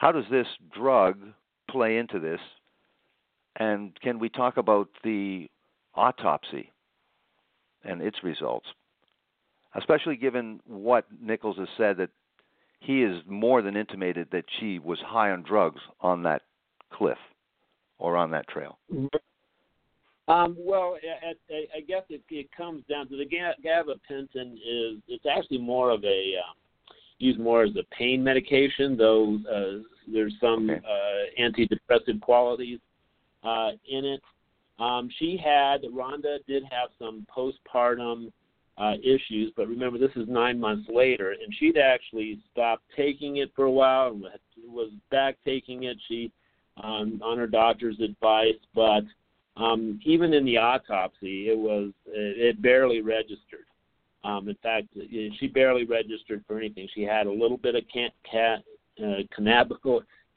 [0.03, 1.17] how does this drug
[1.71, 2.41] play into this?
[3.55, 5.49] And can we talk about the
[5.95, 6.73] autopsy
[7.85, 8.67] and its results?
[9.77, 12.11] Especially given what Nichols has said that
[12.81, 16.43] he is more than intimated that she was high on drugs on that
[16.93, 17.19] cliff
[17.99, 18.79] or on that trail.
[20.27, 25.59] Um, well, I, I, guess it, it comes down to the gabapentin is it's actually
[25.59, 26.57] more of a um,
[27.23, 29.83] used more as a pain medication, though uh,
[30.13, 30.81] there's some okay.
[30.85, 32.81] uh, antidepressant qualities
[33.45, 34.21] uh, in it.
[34.79, 38.33] Um, she had Rhonda did have some postpartum
[38.79, 43.53] uh, issues, but remember this is nine months later, and she'd actually stopped taking it
[43.55, 44.25] for a while and
[44.67, 45.97] was back taking it.
[46.09, 46.33] She
[46.83, 49.03] um, on her doctor's advice, but
[49.57, 53.67] um, even in the autopsy, it was it, it barely registered.
[54.25, 54.87] Um, in fact,
[55.39, 56.89] she barely registered for anything.
[56.95, 58.63] She had a little bit of can, can,
[59.03, 59.79] uh, cannabis,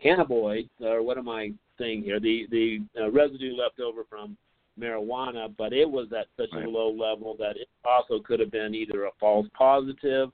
[0.03, 2.19] cannabinoids, or what am I saying here?
[2.19, 4.37] The the uh, residue left over from
[4.79, 6.65] marijuana, but it was at such right.
[6.65, 10.31] a low level that it also could have been either a false positive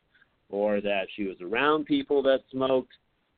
[0.49, 2.93] or that she was around people that smoked.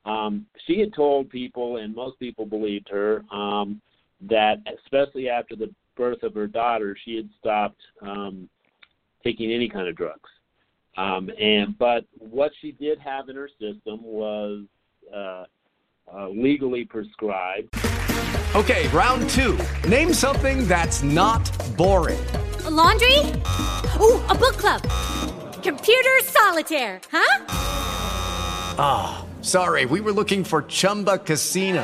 [0.06, 3.82] Um, she had told people, and most people believed her, um,
[4.21, 8.50] that especially after the birth of her daughter, she had stopped um,
[9.24, 10.30] taking any kind of drugs.
[10.96, 14.65] Um, and but what she did have in her system was
[15.13, 15.46] uh,
[16.13, 17.74] uh, legally prescribed.
[18.56, 19.58] Okay, round two.
[19.90, 22.24] Name something that's not boring.
[22.65, 23.17] A laundry.
[24.00, 24.82] Ooh, a book club.
[25.63, 27.02] Computer solitaire.
[27.12, 27.46] Huh?
[28.78, 29.86] Ah, oh, sorry.
[29.86, 31.84] We were looking for Chumba Casino.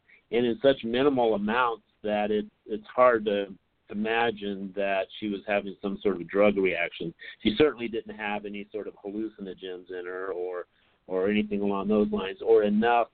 [0.31, 3.47] and in such minimal amounts that it it's hard to
[3.89, 7.13] imagine that she was having some sort of drug reaction.
[7.43, 10.65] She certainly didn't have any sort of hallucinogens in her, or
[11.07, 13.07] or anything along those lines, or enough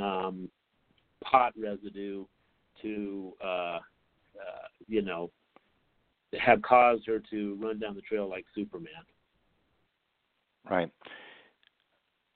[0.00, 0.48] um,
[1.22, 2.24] pot residue
[2.82, 5.30] to uh, uh, you know
[6.38, 8.92] have caused her to run down the trail like Superman.
[10.68, 10.90] Right.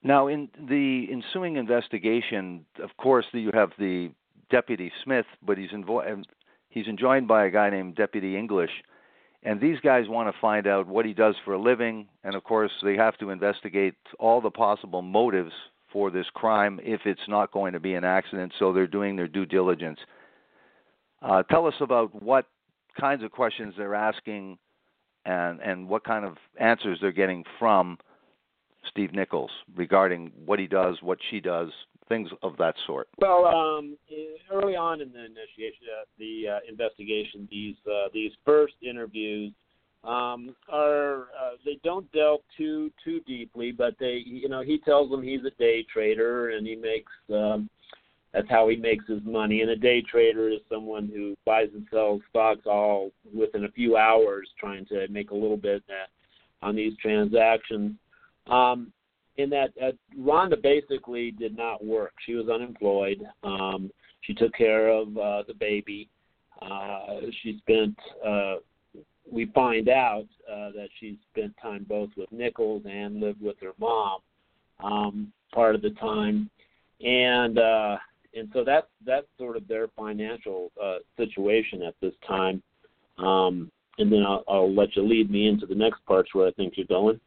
[0.03, 4.11] Now, in the ensuing investigation, of course, you have the
[4.49, 6.23] deputy Smith, but he's invo-
[6.69, 8.71] he's joined by a guy named Deputy English,
[9.43, 12.43] and these guys want to find out what he does for a living, and of
[12.43, 15.53] course, they have to investigate all the possible motives
[15.91, 18.51] for this crime if it's not going to be an accident.
[18.59, 19.99] So they're doing their due diligence.
[21.21, 22.47] Uh, tell us about what
[22.99, 24.57] kinds of questions they're asking
[25.25, 27.97] and and what kind of answers they're getting from
[28.89, 31.69] Steve Nichols regarding what he does, what she does,
[32.09, 33.07] things of that sort.
[33.19, 33.97] Well, um,
[34.51, 39.53] early on in the initiation, uh, the uh, investigation, these uh, these first interviews
[40.03, 45.09] um, are uh, they don't delve too too deeply, but they you know he tells
[45.09, 47.69] them he's a day trader and he makes um,
[48.33, 49.61] that's how he makes his money.
[49.61, 53.95] And a day trader is someone who buys and sells stocks all within a few
[53.95, 57.93] hours, trying to make a little bit uh, on these transactions.
[58.47, 58.91] Um,
[59.37, 62.13] in that, uh, Rhonda basically did not work.
[62.25, 63.23] She was unemployed.
[63.43, 63.91] Um,
[64.21, 66.09] she took care of uh, the baby.
[66.61, 67.97] Uh, she spent.
[68.25, 68.55] Uh,
[69.31, 73.71] we find out uh, that she spent time both with Nichols and lived with her
[73.79, 74.19] mom
[74.83, 76.49] um, part of the time,
[77.01, 77.97] and uh,
[78.35, 82.61] and so that's that's sort of their financial uh, situation at this time.
[83.17, 86.51] Um, and then I'll, I'll let you lead me into the next parts where I
[86.51, 87.19] think you're going.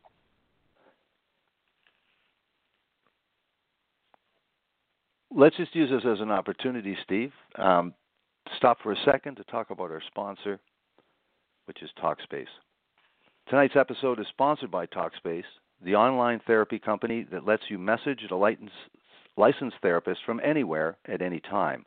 [5.39, 7.31] Let's just use this as an opportunity, Steve.
[7.57, 7.93] Um,
[8.57, 10.59] stop for a second to talk about our sponsor,
[11.67, 12.47] which is Talkspace.
[13.51, 15.45] Tonight's episode is sponsored by Talkspace,
[15.85, 18.35] the online therapy company that lets you message a
[19.37, 21.85] licensed therapist from anywhere at any time.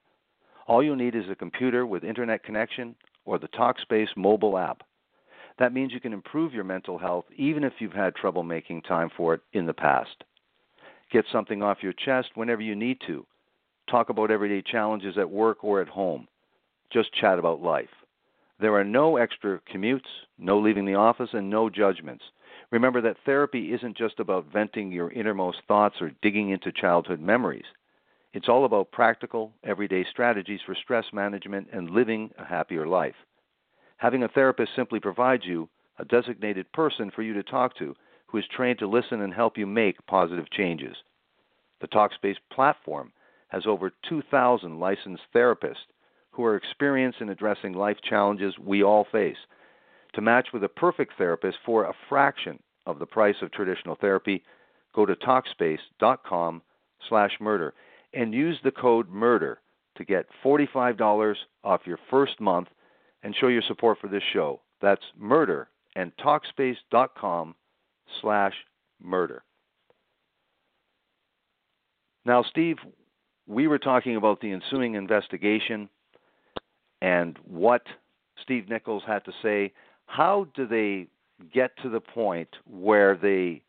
[0.68, 2.96] All you need is a computer with internet connection
[3.26, 4.84] or the Talkspace mobile app.
[5.58, 9.10] That means you can improve your mental health even if you've had trouble making time
[9.18, 10.24] for it in the past.
[11.12, 13.26] Get something off your chest whenever you need to.
[13.90, 16.28] Talk about everyday challenges at work or at home.
[16.92, 17.90] Just chat about life.
[18.60, 20.02] There are no extra commutes,
[20.38, 22.24] no leaving the office, and no judgments.
[22.72, 27.66] Remember that therapy isn't just about venting your innermost thoughts or digging into childhood memories.
[28.34, 33.16] It's all about practical, everyday strategies for stress management and living a happier life.
[33.98, 35.68] Having a therapist simply provides you
[35.98, 37.96] a designated person for you to talk to
[38.28, 40.96] who is trained to listen and help you make positive changes.
[41.82, 43.12] The Talkspace platform
[43.50, 45.76] has over 2,000 licensed therapists
[46.32, 49.38] who are experienced in addressing life challenges we all face
[50.14, 54.44] to match with a perfect therapist for a fraction of the price of traditional therapy,
[54.94, 56.62] go to Talkspace.com
[57.08, 57.74] slash murder
[58.14, 59.60] and use the code MURDER
[59.98, 62.70] to get $45 off your first month
[63.24, 64.62] and show your support for this show.
[64.82, 67.56] That's murder and Talkspace.com
[68.22, 68.54] slash
[69.02, 69.44] murder.
[72.26, 72.78] Now, Steve,
[73.50, 75.90] we were talking about the ensuing investigation
[77.02, 77.82] and what
[78.44, 79.74] Steve Nichols had to say
[80.06, 81.08] how do they
[81.54, 83.62] get to the point where they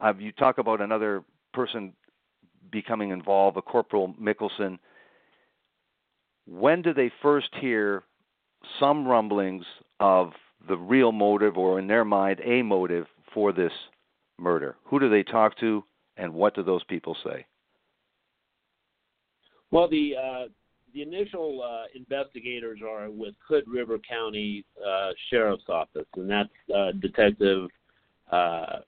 [0.00, 1.22] uh, you talk about another
[1.52, 1.92] person
[2.70, 4.78] becoming involved, a Corporal Mickelson.
[6.46, 8.02] When do they first hear
[8.80, 9.64] some rumblings
[10.00, 10.32] of
[10.66, 13.72] the real motive, or in their mind, a motive for this
[14.38, 14.76] murder?
[14.84, 15.84] Who do they talk to,
[16.16, 17.46] and what do those people say?
[19.72, 20.48] Well, the uh,
[20.94, 26.92] the initial uh, investigators are with Hood River County uh, Sheriff's Office, and that's uh,
[27.00, 27.68] Detective
[28.30, 28.80] uh,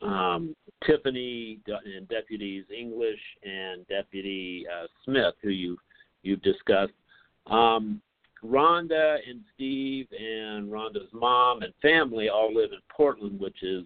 [0.00, 0.54] um,
[0.86, 5.76] Tiffany and deputies English and Deputy uh, Smith, who you
[6.22, 6.92] you've discussed.
[7.46, 8.00] Um,
[8.44, 13.84] Rhonda and Steve and Rhonda's mom and family all live in Portland, which is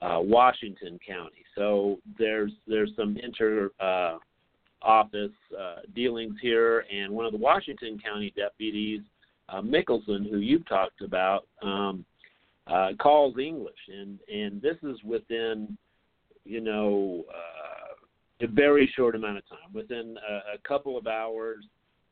[0.00, 1.44] uh, Washington County.
[1.56, 4.18] So there's there's some inter uh,
[4.82, 9.00] office uh, dealings here, and one of the Washington County deputies,
[9.48, 12.04] uh, Mickelson, who you've talked about, um,
[12.66, 15.76] uh, calls English, and and this is within,
[16.44, 21.64] you know, uh, a very short amount of time, within a, a couple of hours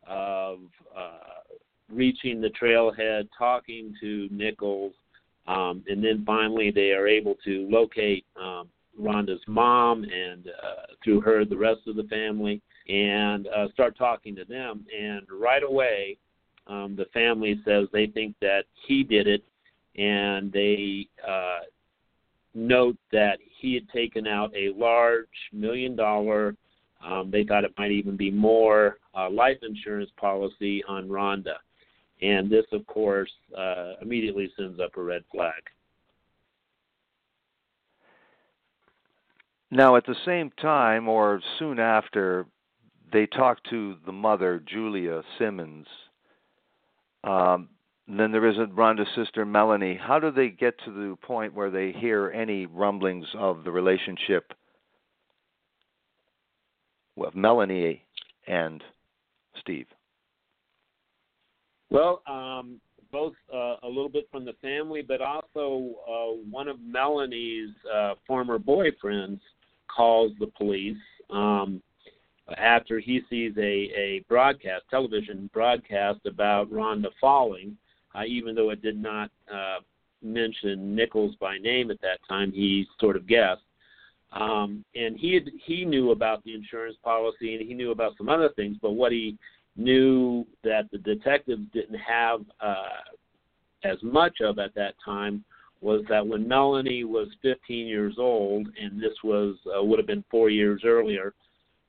[0.07, 0.61] of
[0.97, 1.55] uh,
[1.93, 4.93] reaching the trailhead, talking to Nichols,
[5.47, 8.69] um, and then finally they are able to locate um,
[9.01, 14.34] Rhonda's mom and uh, through her the rest of the family and uh, start talking
[14.36, 14.84] to them.
[14.99, 16.18] And right away,
[16.66, 19.42] um, the family says they think that he did it,
[19.96, 21.61] and they uh,
[22.55, 26.55] note that he had taken out a large million dollar.
[27.05, 31.57] Um, they thought it might even be more uh, life insurance policy on Rhonda.
[32.20, 35.62] And this, of course, uh, immediately sends up a red flag.
[39.71, 42.47] Now, at the same time, or soon after,
[43.12, 45.87] they talk to the mother, Julia Simmons.
[47.23, 47.69] Um,
[48.07, 49.99] then there is Rhonda's sister, Melanie.
[50.01, 54.53] How do they get to the point where they hear any rumblings of the relationship
[57.16, 58.03] with Melanie
[58.47, 58.83] and
[59.61, 59.87] Steve?
[61.91, 62.81] Well, um,
[63.12, 68.14] both uh, a little bit from the family, but also uh, one of Melanie's uh,
[68.27, 69.41] former boyfriends
[69.89, 70.97] calls the police
[71.30, 71.82] um,
[72.57, 77.76] after he sees a, a broadcast, television broadcast about Rhonda falling,
[78.14, 79.78] uh, even though it did not uh,
[80.22, 83.62] mention Nichols by name at that time, he sort of guessed.
[84.32, 88.28] Um, and he had, he knew about the insurance policy and he knew about some
[88.28, 89.39] other things, but what he
[89.76, 93.05] knew that the detectives didn't have uh,
[93.84, 95.45] as much of at that time
[95.81, 100.24] was that when Melanie was 15 years old, and this was uh, would have been
[100.31, 101.35] four years earlier,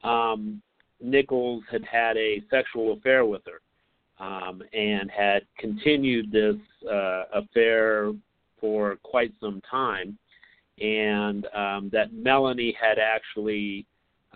[0.04, 0.62] um,
[1.02, 6.56] Nichols had had a sexual affair with her, um, and had continued this
[6.90, 8.12] uh, affair
[8.60, 10.18] for quite some time,
[10.80, 13.86] and um, that Melanie had actually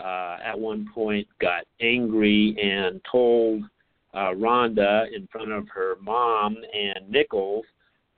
[0.01, 3.63] uh, at one point got angry and told
[4.13, 7.65] uh, Rhonda in front of her mom and Nichols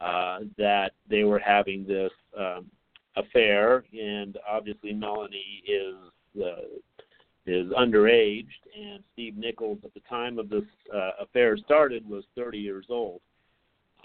[0.02, 2.66] uh, that they were having this um,
[3.16, 5.96] affair, and obviously Melanie is
[6.42, 6.68] uh,
[7.48, 12.58] is underage, and Steve Nichols at the time of this uh, affair started was 30
[12.58, 13.22] years old.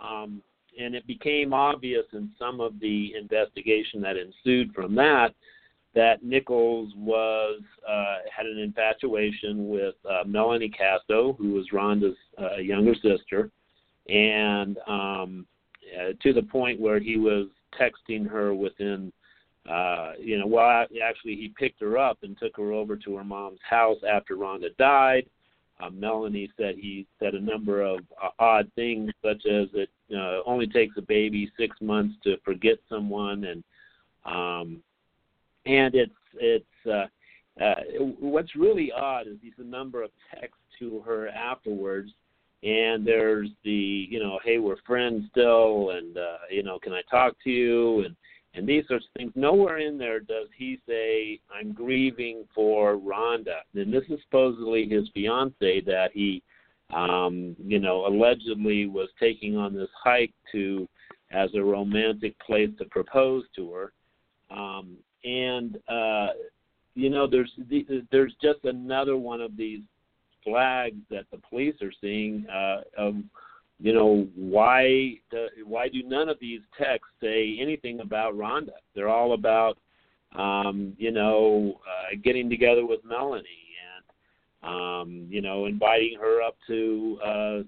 [0.03, 0.43] Um,
[0.79, 5.35] and it became obvious in some of the investigation that ensued from that
[5.95, 12.59] that Nichols was uh, had an infatuation with uh, Melanie Casto, who was Rhonda's uh,
[12.59, 13.51] younger sister,
[14.09, 15.47] and um,
[15.99, 17.49] uh, to the point where he was
[17.81, 19.13] texting her within,
[19.69, 23.25] uh, you know, well, actually he picked her up and took her over to her
[23.25, 25.27] mom's house after Rhonda died.
[25.81, 30.41] Uh, Melanie said he said a number of uh, odd things, such as it uh,
[30.45, 33.65] only takes a baby six months to forget someone, and
[34.27, 34.83] um,
[35.65, 37.07] and it's it's uh,
[37.63, 37.75] uh,
[38.19, 42.11] what's really odd is these a number of texts to her afterwards
[42.63, 47.01] and there's the you know hey we're friends still and uh you know can i
[47.11, 48.05] talk to you?
[48.05, 48.17] And
[48.53, 49.33] and these sorts of things.
[49.37, 53.61] Nowhere in there does he say i'm grieving for rhonda.
[53.75, 56.43] And this is supposedly his fiance that he
[56.95, 60.89] um you know allegedly was taking on this hike to
[61.31, 63.93] as a romantic place to propose to her.
[64.51, 66.29] Um and uh
[66.95, 67.53] you know there's
[68.11, 69.81] there's just another one of these
[70.45, 73.15] flags that the police are seeing uh, of
[73.79, 78.73] you know why the, why do none of these texts say anything about Rhonda?
[78.95, 79.79] They're all about
[80.37, 83.45] um, you know uh, getting together with Melanie
[84.65, 87.59] and um, you know inviting her up to uh,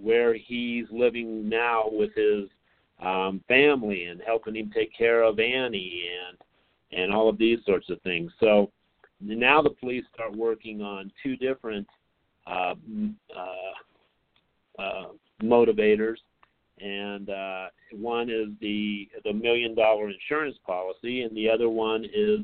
[0.00, 2.48] where he's living now with his
[3.00, 6.38] um, family and helping him take care of Annie and
[6.92, 8.30] and all of these sorts of things.
[8.40, 8.70] So
[9.20, 11.86] now the police start working on two different
[12.46, 12.74] uh,
[13.36, 15.04] uh, uh,
[15.42, 16.16] motivators,
[16.80, 22.40] and uh, one is the the million dollar insurance policy, and the other one is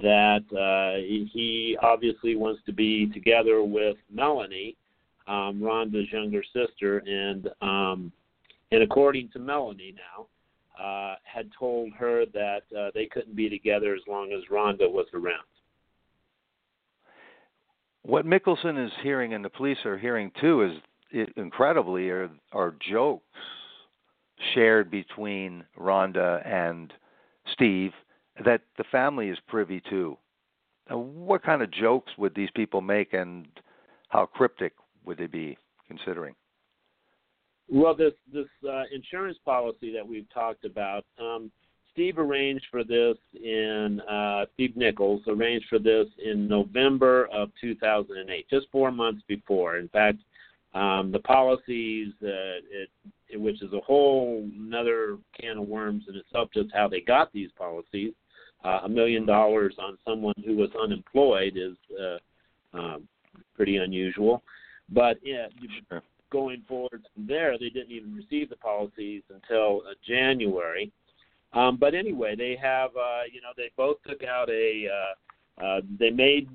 [0.00, 1.00] that uh,
[1.32, 4.76] he obviously wants to be together with Melanie,
[5.26, 8.12] um, Rhonda's younger sister, and um,
[8.72, 10.26] and according to Melanie now,
[10.82, 15.06] uh, had told her that uh, they couldn't be together as long as Rhonda was
[15.12, 15.44] around
[18.02, 20.72] what Mickelson is hearing and the police are hearing too is
[21.10, 23.24] it, incredibly are are jokes
[24.54, 26.92] shared between Rhonda and
[27.52, 27.92] Steve
[28.44, 30.16] that the family is privy to.
[30.88, 33.46] Now, what kind of jokes would these people make, and
[34.08, 34.72] how cryptic
[35.04, 36.34] would they be considering?
[37.68, 41.52] Well, this this uh, insurance policy that we've talked about, um,
[41.92, 48.46] Steve arranged for this in uh, Steve Nichols arranged for this in November of 2008,
[48.48, 49.78] just four months before.
[49.78, 50.18] In fact,
[50.74, 52.90] um, the policies, uh, it,
[53.28, 57.32] it, which is a whole another can of worms in itself, just how they got
[57.32, 58.12] these policies.
[58.64, 63.08] Uh, a million dollars on someone who was unemployed is uh, um,
[63.56, 64.42] pretty unusual.
[64.90, 65.46] But yeah,
[65.88, 66.02] sure.
[66.30, 70.92] going forward from there, they didn't even receive the policies until uh, January.
[71.52, 75.80] Um, but anyway, they have, uh, you know, they both took out a, uh, uh,
[75.98, 76.48] they made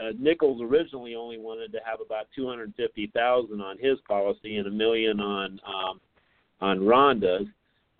[0.00, 4.56] uh, Nichols originally only wanted to have about two hundred fifty thousand on his policy
[4.56, 6.00] and a million on um,
[6.60, 7.46] on Rhonda's.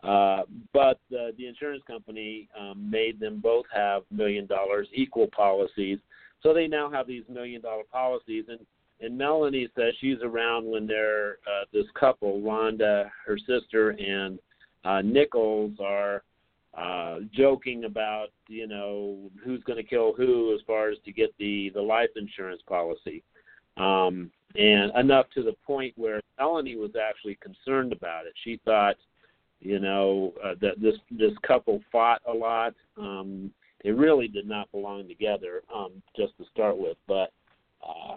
[0.02, 5.98] Uh, but uh, the insurance company um, made them both have million dollars equal policies,
[6.42, 8.44] so they now have these million dollar policies.
[8.48, 8.60] And
[9.00, 14.38] and Melanie says she's around when they're uh, this couple, Rhonda, her sister, and
[14.84, 16.22] uh, Nichols are
[16.76, 21.34] uh, joking about you know who's going to kill who as far as to get
[21.38, 23.22] the the life insurance policy,
[23.76, 28.34] um, and enough to the point where Melanie was actually concerned about it.
[28.44, 28.96] She thought,
[29.60, 32.74] you know, uh, that this this couple fought a lot.
[32.96, 33.50] Um,
[33.82, 36.98] they really did not belong together, um, just to start with.
[37.08, 37.32] But
[37.84, 38.16] uh,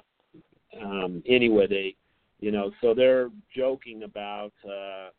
[0.80, 1.96] um, anyway, they,
[2.40, 4.54] you know, so they're joking about.
[4.64, 5.10] Uh,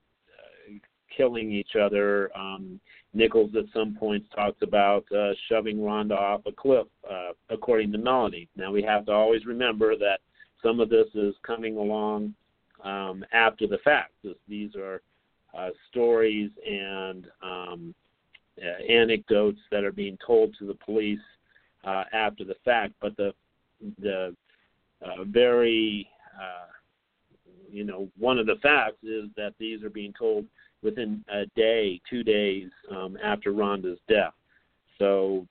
[1.17, 2.31] killing each other.
[2.37, 2.81] Um,
[3.13, 7.99] Nichols at some points talks about uh, shoving Rhonda off a cliff, uh, according to
[7.99, 8.49] Melanie.
[8.57, 10.19] Now we have to always remember that
[10.63, 12.35] some of this is coming along
[12.83, 14.13] um, after the fact.
[14.25, 15.01] This, these are
[15.57, 17.95] uh, stories and um,
[18.61, 21.21] uh, anecdotes that are being told to the police
[21.85, 22.95] uh, after the fact.
[23.01, 23.33] But the
[24.01, 24.35] the
[25.03, 26.73] uh, very uh,
[27.71, 30.47] you know one of the facts is that these are being told
[30.85, 34.35] within a day, two days um, after Rhonda's death.
[34.99, 35.47] So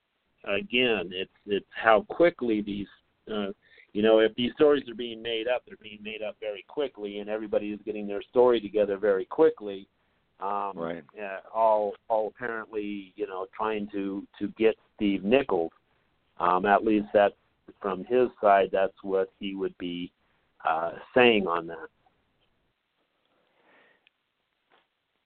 [0.45, 2.87] again, it's it's how quickly these,
[3.31, 3.47] uh,
[3.91, 7.19] you know, if these stories are being made up, they're being made up very quickly,
[7.19, 9.87] and everybody is getting their story together very quickly.
[10.39, 11.03] Um, right.
[11.21, 15.71] Uh, all all apparently, you know, trying to to get Steve Nichols.
[16.39, 17.35] Um, at least that's
[17.81, 18.69] from his side.
[18.71, 20.11] That's what he would be
[20.67, 21.87] uh, saying on that.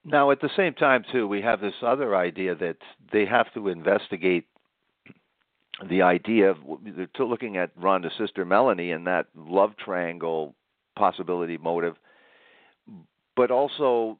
[0.09, 2.77] Now, at the same time, too, we have this other idea that
[3.11, 4.45] they have to investigate
[5.89, 6.57] the idea of
[7.19, 10.55] looking at Rhonda's sister Melanie and that love triangle
[10.95, 11.95] possibility motive,
[13.35, 14.17] but also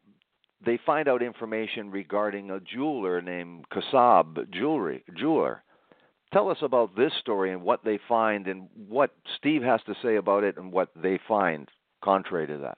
[0.64, 5.64] they find out information regarding a jeweler named Kasab Jewelry Jeweler.
[6.34, 10.18] Tell us about this story and what they find and what Steve has to say
[10.18, 11.70] about it and what they find
[12.04, 12.78] contrary to that.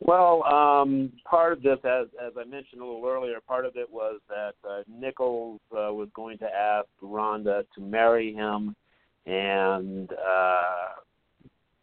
[0.00, 3.90] Well, um, part of this, as as I mentioned a little earlier, part of it
[3.90, 8.76] was that uh, Nichols uh, was going to ask Rhonda to marry him,
[9.24, 11.00] and uh,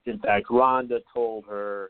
[0.06, 1.90] in fact, Rhonda told her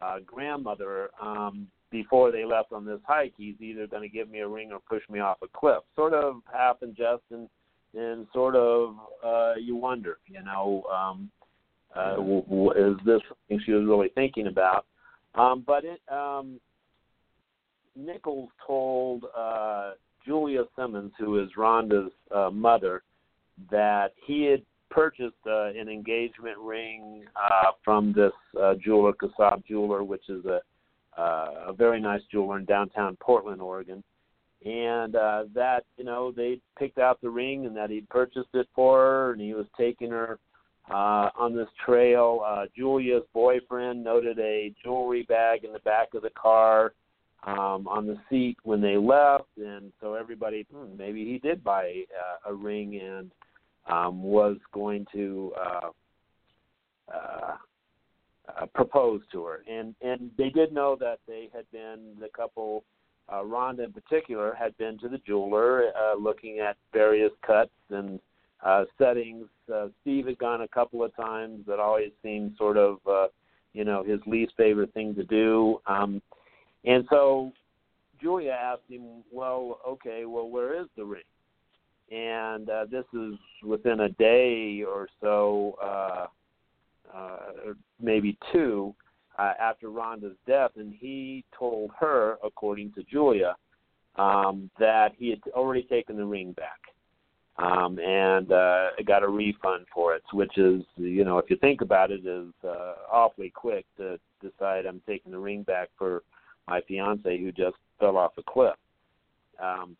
[0.00, 4.40] uh, grandmother um, before they left on this hike, he's either going to give me
[4.40, 5.82] a ring or push me off a cliff.
[5.96, 7.48] Sort of half in jest and
[7.96, 11.30] and sort of uh, you wonder, you know, um,
[11.94, 14.86] uh, w- w- is this something she was really thinking about?
[15.34, 16.60] Um, but it, um,
[17.96, 19.92] Nichols told uh,
[20.24, 23.02] Julia Simmons, who is Rhonda's uh, mother,
[23.70, 30.04] that he had purchased uh, an engagement ring uh, from this uh, jeweler, Kasab Jeweler,
[30.04, 30.60] which is a
[31.16, 34.02] uh, a very nice jeweler in downtown Portland, Oregon,
[34.64, 38.66] and uh, that you know they picked out the ring and that he'd purchased it
[38.74, 40.38] for her, and he was taking her
[40.90, 42.42] uh, on this trail.
[42.46, 46.92] Uh, Julia's boyfriend noted a jewelry bag in the back of the car
[47.46, 52.04] um, on the seat when they left, and so everybody hmm, maybe he did buy
[52.18, 53.30] uh, a ring and
[53.86, 55.90] um, was going to uh,
[57.12, 57.56] uh,
[58.60, 59.62] uh, propose to her.
[59.70, 62.84] And and they did know that they had been the couple.
[63.26, 68.20] Uh, Rhonda in particular had been to the jeweler uh, looking at various cuts and
[68.64, 69.46] uh, settings.
[69.72, 71.64] Uh, Steve had gone a couple of times.
[71.66, 73.28] That always seemed sort of, uh,
[73.72, 75.78] you know, his least favorite thing to do.
[75.86, 76.22] Um,
[76.84, 77.52] and so
[78.20, 81.22] Julia asked him, "Well, okay, well, where is the ring?"
[82.10, 86.26] And uh, this is within a day or so, uh,
[87.14, 88.94] uh, maybe two
[89.38, 93.56] uh, after Rhonda's death, and he told her, according to Julia,
[94.16, 96.83] um, that he had already taken the ring back
[97.56, 101.82] um, and uh, got a refund for it, which is, you know, if you think
[101.82, 106.22] about it, is uh, awfully quick to decide I'm taking the ring back for
[106.66, 108.74] my fiance who just fell off a cliff.
[109.62, 109.96] Um,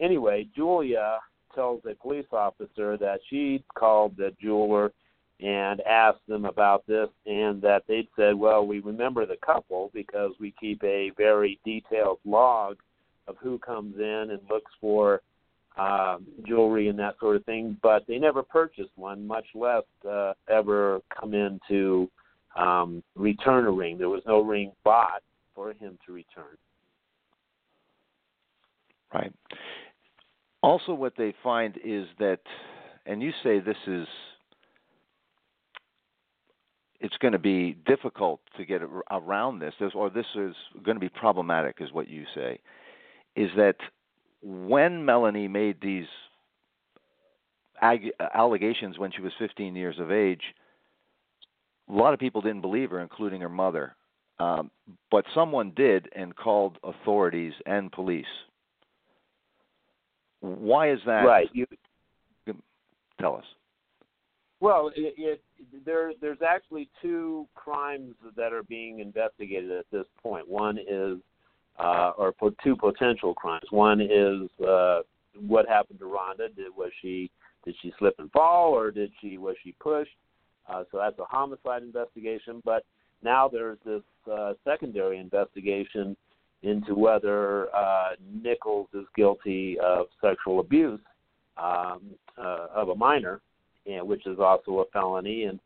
[0.00, 1.18] anyway, Julia
[1.54, 4.92] tells a police officer that she called the jeweler
[5.40, 10.32] and asked them about this, and that they'd said, "Well, we remember the couple because
[10.40, 12.78] we keep a very detailed log
[13.28, 15.20] of who comes in and looks for."
[15.76, 20.32] Um, jewelry and that sort of thing, but they never purchased one, much less uh,
[20.48, 22.10] ever come in to
[22.56, 23.98] um, return a ring.
[23.98, 25.22] There was no ring bought
[25.54, 26.56] for him to return.
[29.12, 29.32] Right.
[30.62, 32.40] Also, what they find is that,
[33.04, 34.06] and you say this is,
[36.98, 41.10] it's going to be difficult to get around this, or this is going to be
[41.10, 42.58] problematic, is what you say,
[43.36, 43.76] is that
[44.46, 46.06] when Melanie made these
[47.82, 50.42] ag- allegations when she was 15 years of age,
[51.88, 53.96] a lot of people didn't believe her, including her mother.
[54.38, 54.70] Um,
[55.10, 58.24] but someone did and called authorities and police.
[60.40, 61.22] Why is that?
[61.22, 61.48] Right.
[61.52, 61.66] You,
[63.18, 63.44] Tell us.
[64.60, 65.42] Well, it, it,
[65.86, 70.46] there there's actually two crimes that are being investigated at this point.
[70.46, 71.16] One is
[71.78, 73.66] uh, or for two potential crimes.
[73.70, 75.00] One is uh,
[75.46, 76.54] what happened to Rhonda.
[76.54, 77.30] Did was she
[77.64, 80.16] did she slip and fall, or did she was she pushed?
[80.68, 82.62] Uh, so that's a homicide investigation.
[82.64, 82.84] But
[83.22, 86.16] now there's this uh, secondary investigation
[86.62, 88.10] into whether uh,
[88.42, 91.00] Nichols is guilty of sexual abuse
[91.56, 92.00] um,
[92.38, 93.40] uh, of a minor,
[93.86, 95.44] and, which is also a felony.
[95.44, 95.60] And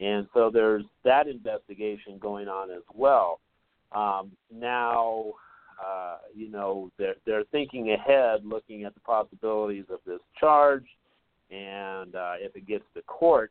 [0.00, 3.40] and so there's that investigation going on as well.
[3.92, 5.32] Um, now,
[5.84, 10.86] uh, you know, they're they're thinking ahead, looking at the possibilities of this charge,
[11.50, 13.50] and uh, if it gets to court.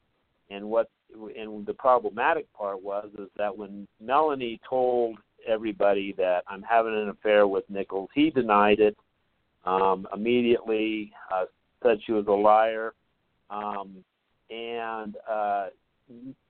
[0.50, 0.90] And what
[1.38, 5.18] and the problematic part was is that when Melanie told
[5.48, 8.98] everybody that I'm having an affair with Nichols, he denied it
[9.66, 11.46] um, immediately, uh,
[11.82, 12.94] said she was a liar,
[13.50, 14.04] um,
[14.50, 15.68] and uh,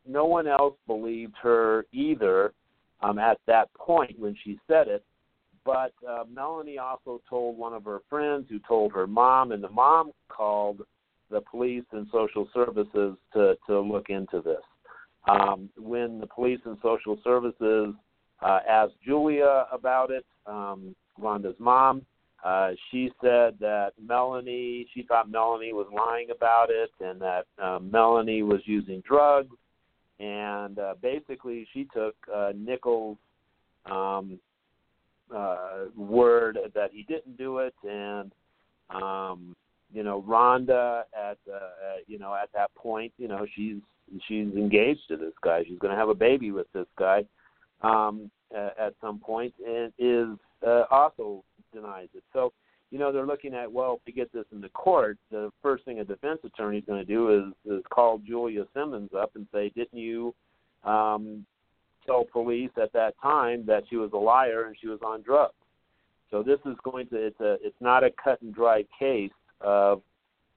[0.07, 2.53] no one else believed her either
[3.01, 5.03] um, at that point when she said it.
[5.65, 9.69] But uh, Melanie also told one of her friends who told her mom, and the
[9.69, 10.81] mom called
[11.31, 14.61] the police and social services to, to look into this.
[15.29, 17.95] Um, when the police and social services
[18.41, 22.05] uh, asked Julia about it, um, Rhonda's mom,
[22.43, 27.79] uh, she said that Melanie, she thought Melanie was lying about it and that uh,
[27.79, 29.55] Melanie was using drugs.
[30.19, 33.17] And uh, basically, she took uh, Nichols'
[33.89, 34.39] um,
[35.33, 38.31] uh, word that he didn't do it, and
[38.89, 39.55] um,
[39.91, 43.77] you know Rhonda at uh, you know at that point, you know she's
[44.27, 45.63] she's engaged to this guy.
[45.67, 47.25] She's going to have a baby with this guy
[47.81, 52.23] um, uh, at some point, and is uh, also denies it.
[52.33, 52.53] So
[52.91, 55.85] you know they're looking at well, if we get this in the court, the first
[55.85, 59.47] thing a defense attorney is going to do is is call Julia Simmons up and
[59.51, 60.33] say, didn't you
[60.83, 61.45] um,
[62.05, 65.53] tell police at that time that she was a liar and she was on drugs.
[66.31, 69.31] So this is going to it's a it's not a cut and dry case
[69.61, 70.01] of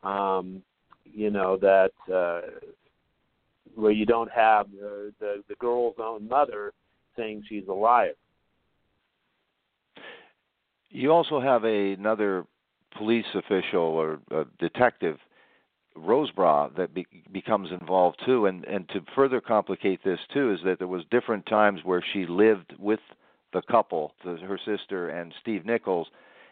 [0.03, 0.63] um,
[1.05, 2.41] you know that uh,
[3.75, 6.73] where you don't have the, the the girl's own mother
[7.17, 8.13] saying she's a liar.
[10.89, 12.47] You also have a, another
[12.97, 14.21] police official or
[14.59, 15.19] detective
[15.97, 20.79] Rosebrough that be, becomes involved too, and and to further complicate this too is that
[20.79, 23.01] there was different times where she lived with
[23.53, 26.09] the couple, the, her sister and Steve Nichols,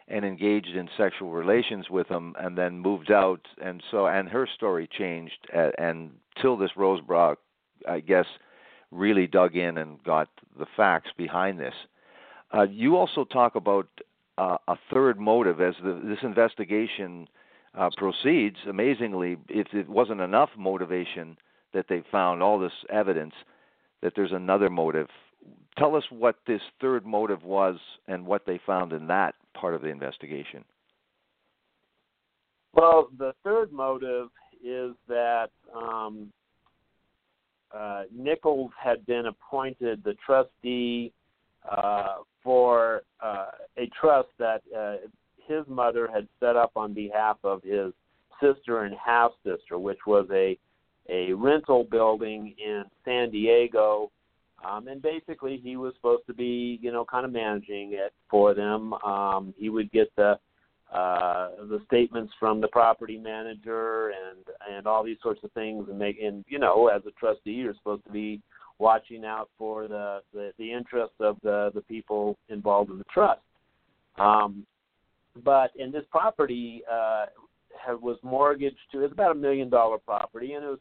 [0.09, 4.47] and engaged in sexual relations with them, and then moved out, and so and her
[4.47, 7.37] story changed, and, and till this Rosebrough,
[7.89, 8.27] I guess,
[8.91, 10.29] really dug in and got
[10.59, 11.75] the facts behind this.
[12.53, 13.89] Uh, you also talk about
[14.39, 17.29] uh, a third motive as the, this investigation
[17.77, 21.37] uh, proceeds, amazingly, if it wasn't enough motivation
[21.73, 23.35] that they found all this evidence,
[24.03, 25.09] that there's another motive.
[25.77, 29.83] Tell us what this third motive was and what they found in that part of
[29.83, 30.65] the investigation.
[32.75, 34.29] Well, the third motive
[34.65, 36.33] is that um,
[37.75, 41.13] uh, Nichols had been appointed the trustee
[41.71, 43.47] uh, for uh,
[43.79, 44.97] a trust that uh,
[45.47, 47.93] his mother had set up on behalf of his
[48.41, 50.59] sister and half sister, which was a
[51.09, 54.11] a rental building in San Diego
[54.65, 58.55] Um, and basically, he was supposed to be, you know, kind of managing it for
[58.55, 58.95] them.
[58.95, 60.39] Um, he would get the
[60.93, 65.99] uh, the statements from the property manager and and all these sorts of things, and
[65.99, 68.41] make and you know, as a trustee, you're supposed to be
[68.79, 73.41] watching out for the the, the interests of the the people involved in the trust.
[74.19, 74.65] Um,
[75.43, 77.27] but in this property uh,
[78.01, 80.79] was mortgaged to it's about a million dollar property, and it was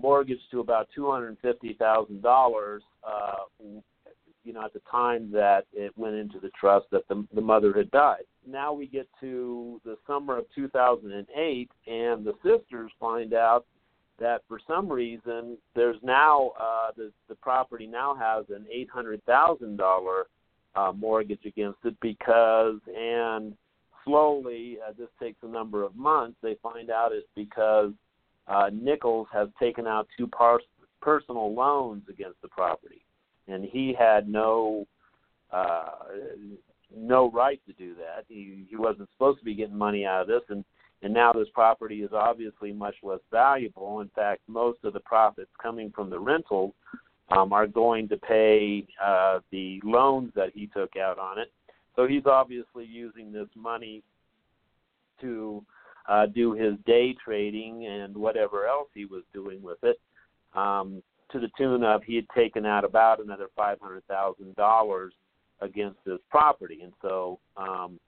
[0.00, 2.82] mortgaged to about two hundred and fifty thousand uh, dollars.
[4.44, 7.72] You know, at the time that it went into the trust, that the the mother
[7.72, 8.24] had died.
[8.46, 13.66] Now we get to the summer of 2008, and the sisters find out
[14.18, 19.24] that for some reason there's now uh, the the property now has an eight hundred
[19.26, 20.26] thousand dollar
[20.74, 23.54] uh, mortgage against it because and
[24.04, 27.92] slowly uh, this takes a number of months they find out it's because
[28.48, 30.60] uh, Nichols has taken out two par-
[31.00, 33.04] personal loans against the property,
[33.48, 34.86] and he had no
[35.52, 35.90] uh,
[36.96, 38.24] no right to do that.
[38.28, 40.64] He he wasn't supposed to be getting money out of this, and
[41.02, 44.00] and now this property is obviously much less valuable.
[44.00, 46.72] In fact, most of the profits coming from the rentals
[47.30, 51.50] um, are going to pay uh, the loans that he took out on it.
[51.96, 54.02] So he's obviously using this money
[55.20, 55.64] to
[56.08, 60.00] uh, do his day trading and whatever else he was doing with it.
[60.54, 65.12] Um, to the tune of he had taken out about another five hundred thousand dollars
[65.60, 67.98] against this property, and so um,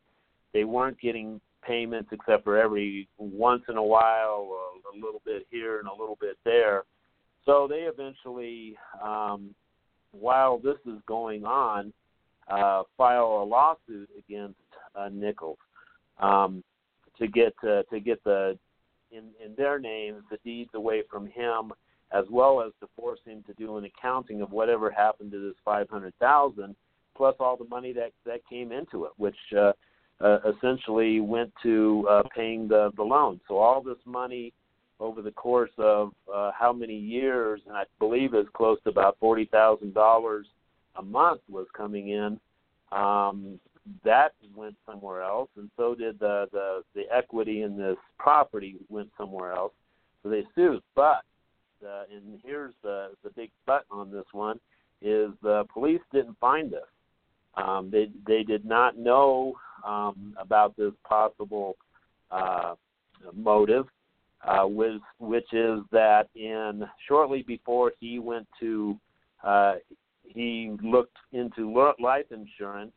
[0.53, 5.47] they weren't getting payments except for every once in a while, a, a little bit
[5.51, 6.83] here and a little bit there.
[7.47, 9.55] So they eventually, um,
[10.13, 11.93] while this is going on,
[12.49, 14.59] uh, file a lawsuit against
[14.95, 15.59] uh, Nichols.
[16.19, 16.63] Um,
[17.19, 18.59] to get uh, to get the
[19.11, 21.73] in in their names the deeds away from him,
[22.13, 25.57] as well as to force him to do an accounting of whatever happened to this
[25.65, 26.75] five hundred thousand,
[27.17, 29.73] plus all the money that that came into it, which uh,
[30.21, 33.41] uh, essentially went to uh, paying the the loan.
[33.49, 34.53] So all this money
[35.01, 39.17] over the course of uh, how many years, and I believe it's close to about
[39.21, 40.47] forty thousand dollars
[40.97, 42.39] a month was coming in.
[42.93, 43.59] Um,
[44.05, 49.11] that went somewhere else, and so did the the the equity in this property went
[49.19, 49.73] somewhere else.
[50.23, 51.23] So they sued, but
[51.85, 54.59] uh, and here's the the big but on this one
[55.03, 56.81] is the police didn't find this.
[57.57, 59.55] Um, they they did not know
[59.87, 61.77] um, about this possible
[62.31, 62.75] uh,
[63.35, 63.87] motive,
[64.47, 68.99] uh, which which is that in shortly before he went to
[69.45, 69.75] uh,
[70.35, 72.93] he looked into life insurance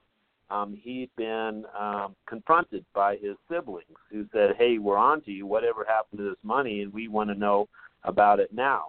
[0.49, 5.45] um, he'd been um, confronted by his siblings who said, "Hey, we're on to you.
[5.45, 7.67] Whatever happened to this money, and we want to know
[8.03, 8.87] about it now."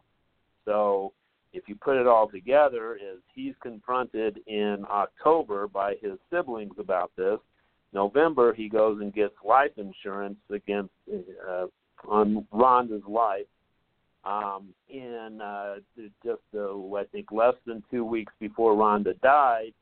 [0.65, 1.13] So,
[1.53, 7.11] if you put it all together, is he's confronted in October by his siblings about
[7.17, 7.39] this.
[7.93, 10.93] November, he goes and gets life insurance against
[11.49, 11.67] uh,
[12.07, 13.47] on Rhonda's life.
[14.25, 15.77] Um, in uh,
[16.25, 19.73] just uh, I think less than two weeks before Rhonda died,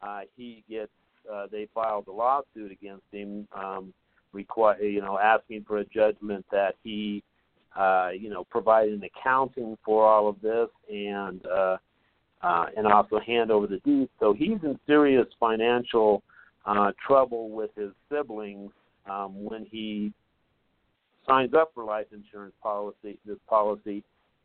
[0.00, 0.92] uh, he gets
[1.30, 3.92] uh, they filed a lawsuit against him, um,
[4.32, 7.22] require you know asking for a judgment that he
[7.76, 11.76] uh, you know provide an accounting for all of this and uh,
[12.42, 14.10] uh, and also hand over the deeds.
[14.18, 16.22] So he's in serious financial
[16.64, 18.70] uh, trouble with his siblings
[19.08, 20.12] um, when he
[21.26, 24.02] signs up for life insurance policy this policy,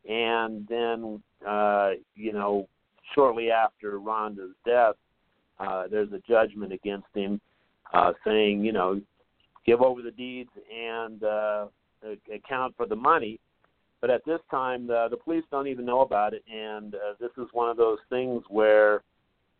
[0.07, 2.67] and then uh, you know
[3.13, 4.95] shortly after Rhonda's death,
[5.59, 7.39] uh, there's a judgment against him
[7.93, 8.99] uh, saying, you know,
[9.65, 11.67] give over the deeds and uh,
[12.33, 13.39] account for the money.
[14.01, 17.31] But at this time, the, the police don't even know about it, and uh, this
[17.37, 19.01] is one of those things where,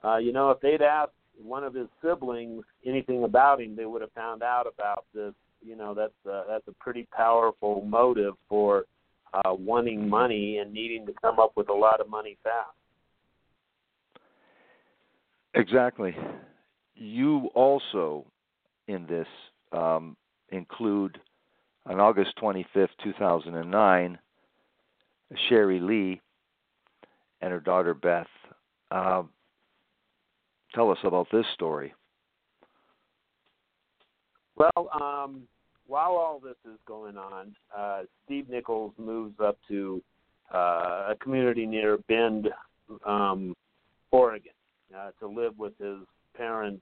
[0.04, 4.02] uh, you know, if they'd asked one of his siblings anything about him, they would
[4.02, 5.34] have found out about this.
[5.66, 8.86] You know, that's uh, that's a pretty powerful motive for
[9.34, 12.70] uh, wanting money and needing to come up with a lot of money fast.
[15.56, 16.16] Exactly.
[16.94, 18.26] You also,
[18.88, 19.28] in this,
[19.72, 20.16] um,
[20.50, 21.20] include
[21.88, 24.20] on August 25th, 2009,
[25.50, 26.22] Sherry Lee
[27.42, 28.28] and her daughter Beth.
[28.92, 29.24] Uh,
[30.74, 31.94] tell us about this story.
[34.56, 35.48] Well, um,
[35.88, 40.02] while all this is going on, uh, Steve Nichols moves up to
[40.54, 42.50] uh, a community near Bend,
[43.06, 43.56] um,
[44.12, 44.52] Oregon
[44.96, 45.98] uh, to live with his
[46.36, 46.82] parents'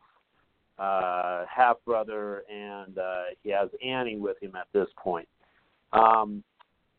[0.77, 5.27] uh, half brother, and uh, he has Annie with him at this point.
[5.91, 6.43] Um,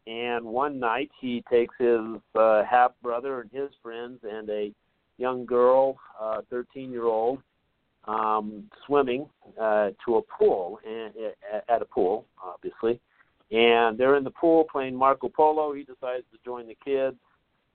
[0.07, 2.01] and one night he takes his
[2.35, 4.73] uh, half brother and his friends and a
[5.17, 7.41] young girl, uh, 13 year old,
[8.07, 9.27] um, swimming
[9.61, 11.13] uh, to a pool and,
[11.69, 13.01] at a pool, obviously.
[13.51, 15.73] And they're in the pool playing Marco Polo.
[15.73, 17.17] He decides to join the kids.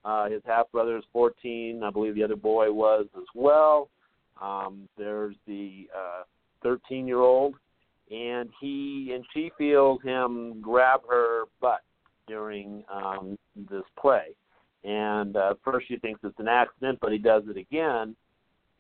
[0.06, 1.84] Uh, his half brother is 14.
[1.84, 3.90] I believe the other boy was as well.
[4.42, 5.88] Um, there's the
[6.64, 7.56] 13 uh, year old,
[8.10, 11.82] and he and she feels him grab her butt
[12.28, 13.38] during um,
[13.70, 14.36] this play.
[14.84, 18.16] And uh, first she thinks it's an accident, but he does it again,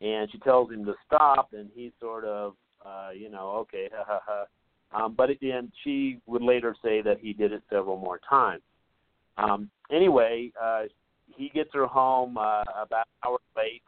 [0.01, 4.03] and she tells him to stop, and he sort of, uh, you know, okay, ha
[4.07, 4.45] ha ha.
[4.91, 8.61] Um, but again, she would later say that he did it several more times.
[9.37, 10.83] Um, anyway, uh,
[11.35, 13.83] he gets her home uh, about an hour late.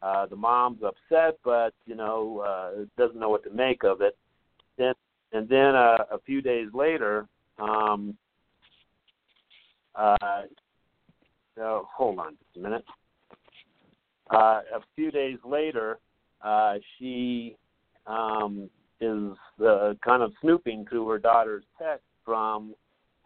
[0.00, 4.16] Uh, the mom's upset, but you know uh, doesn't know what to make of it.
[4.76, 4.94] Then,
[5.32, 7.26] and then uh, a few days later,
[7.58, 8.16] um,
[9.94, 10.16] uh,
[11.58, 12.84] oh, hold on just a minute.
[14.30, 15.98] Uh, a few days later,
[16.42, 17.56] uh, she
[18.06, 18.68] um,
[19.00, 19.32] is
[19.64, 22.74] uh, kind of snooping through her daughter's text from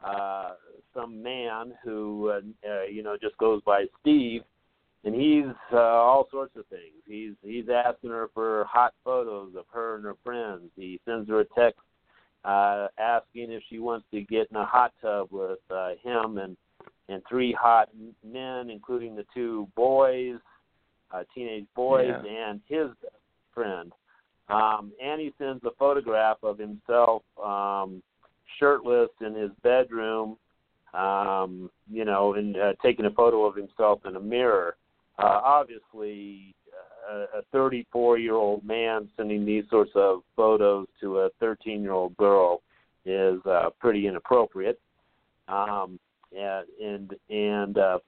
[0.04, 0.52] uh,
[0.94, 4.42] some man who, uh, uh, you know, just goes by Steve,
[5.04, 7.02] and he's uh, all sorts of things.
[7.06, 10.70] He's he's asking her for hot photos of her and her friends.
[10.76, 11.80] He sends her a text
[12.44, 16.56] uh, asking if she wants to get in a hot tub with uh, him and
[17.08, 17.88] and three hot
[18.24, 20.36] men, including the two boys,
[21.12, 22.48] uh, teenage boys, yeah.
[22.48, 22.88] and his
[23.54, 23.92] friend.
[24.48, 28.02] Um, and he sends a photograph of himself um,
[28.58, 30.36] shirtless in his bedroom,
[30.94, 34.76] um, you know, and uh, taking a photo of himself in a mirror.
[35.18, 36.54] Uh, obviously,
[37.10, 41.92] uh, a 34 year old man sending these sorts of photos to a 13 year
[41.92, 42.62] old girl
[43.04, 44.80] is uh, pretty inappropriate.
[45.48, 45.98] Um,
[46.36, 47.98] and and and, uh,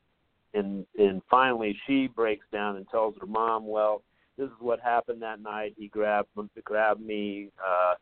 [0.55, 4.02] and and finally, she breaks down and tells her mom, "Well,
[4.38, 5.74] this is what happened that night.
[5.76, 6.28] He grabbed
[6.64, 7.94] grabbed me." Uh,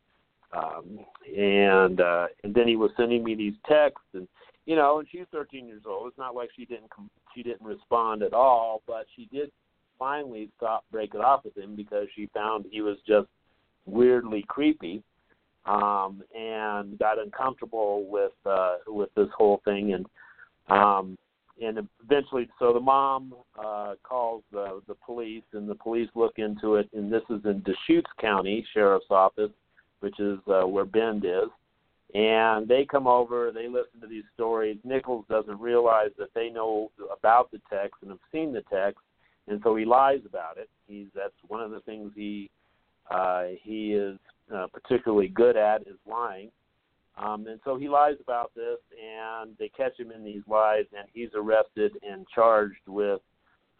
[0.55, 1.01] um,
[1.35, 4.29] and uh, and then he was sending me these texts, and
[4.67, 6.09] you know, and she's 13 years old.
[6.09, 6.91] It's not like she didn't
[7.35, 9.51] she didn't respond at all, but she did
[9.99, 13.29] finally stop break it off with him because she found he was just
[13.87, 15.03] weirdly creepy,
[15.65, 20.07] um, and got uncomfortable with uh, with this whole thing, and
[20.69, 21.17] um,
[21.63, 26.77] and eventually, so the mom uh, calls the the police, and the police look into
[26.77, 29.51] it, and this is in Deschutes County Sheriff's Office
[30.03, 31.49] which is uh, where Bend is.
[32.15, 34.77] And they come over, they listen to these stories.
[34.85, 39.01] Nichols doesn't realize that they know about the text and have seen the text,
[39.49, 40.69] and so he lies about it.
[40.87, 42.51] He's that's one of the things he
[43.11, 44.19] uh, he is
[44.55, 46.51] uh, particularly good at is lying.
[47.23, 51.07] Um, and so he lies about this, and they catch him in these lies, and
[51.13, 53.21] he's arrested and charged with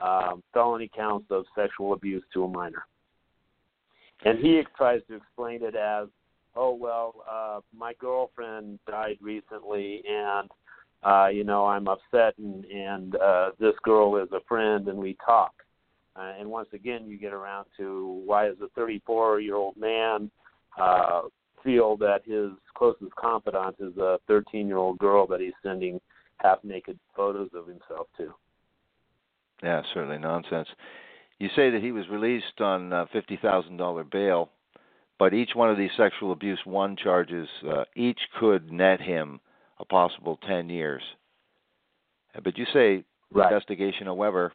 [0.01, 2.87] um, felony counts of sexual abuse to a minor.
[4.25, 6.07] And he tries to explain it as,
[6.55, 10.49] oh well, uh, my girlfriend died recently, and
[11.03, 15.17] uh, you know I'm upset, and and uh, this girl is a friend, and we
[15.25, 15.53] talk.
[16.15, 20.31] Uh, and once again, you get around to why is a 34 year old man
[20.81, 21.23] uh,
[21.65, 26.01] feel that his closest confidant is a 13 year old girl that he's sending
[26.37, 28.33] half naked photos of himself to?
[29.63, 30.69] Yeah, certainly nonsense.
[31.39, 34.51] You say that he was released on uh, fifty thousand dollar bail,
[35.19, 39.41] but each one of these sexual abuse one charges uh, each could net him
[39.79, 41.03] a possible ten years.
[42.43, 43.53] But you say right.
[43.53, 44.53] investigation, however,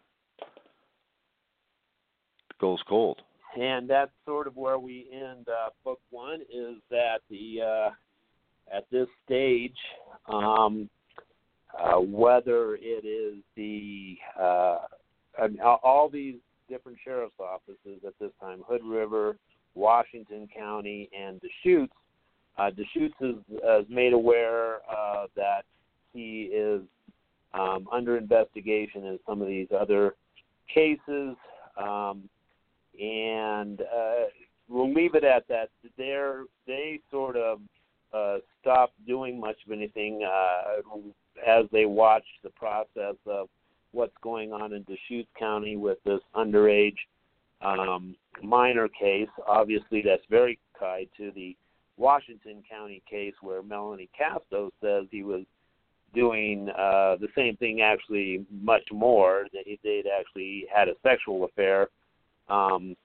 [2.60, 3.22] goes cold.
[3.60, 6.42] And that's sort of where we end uh, book one.
[6.42, 7.90] Is that the uh,
[8.76, 9.78] at this stage,
[10.28, 10.90] um,
[11.78, 14.80] uh, whether it is the uh,
[15.84, 16.36] all these
[16.70, 19.38] different sheriff's offices at this time Hood River,
[19.76, 21.94] Washington County, and Deschutes.
[22.58, 25.64] Uh, Deschutes is, is made aware uh, that
[26.14, 26.82] he is
[27.54, 30.16] um, under investigation in some of these other
[30.74, 31.36] cases.
[31.78, 32.28] Um,
[33.00, 34.26] and uh,
[34.68, 35.70] we'll leave it at that.
[35.98, 37.60] They're, they sort of
[38.14, 40.98] uh, stopped doing much of anything uh,
[41.46, 43.48] as they watched the process of
[43.92, 46.98] what's going on in Deschutes County with this underage
[47.62, 49.30] um, minor case.
[49.48, 51.56] Obviously, that's very tied to the
[51.98, 55.44] Washington County case where Melanie Casto says he was
[56.14, 59.48] doing uh, the same thing, actually much more.
[59.54, 61.90] That they'd actually had a sexual affair,
[62.50, 62.96] um,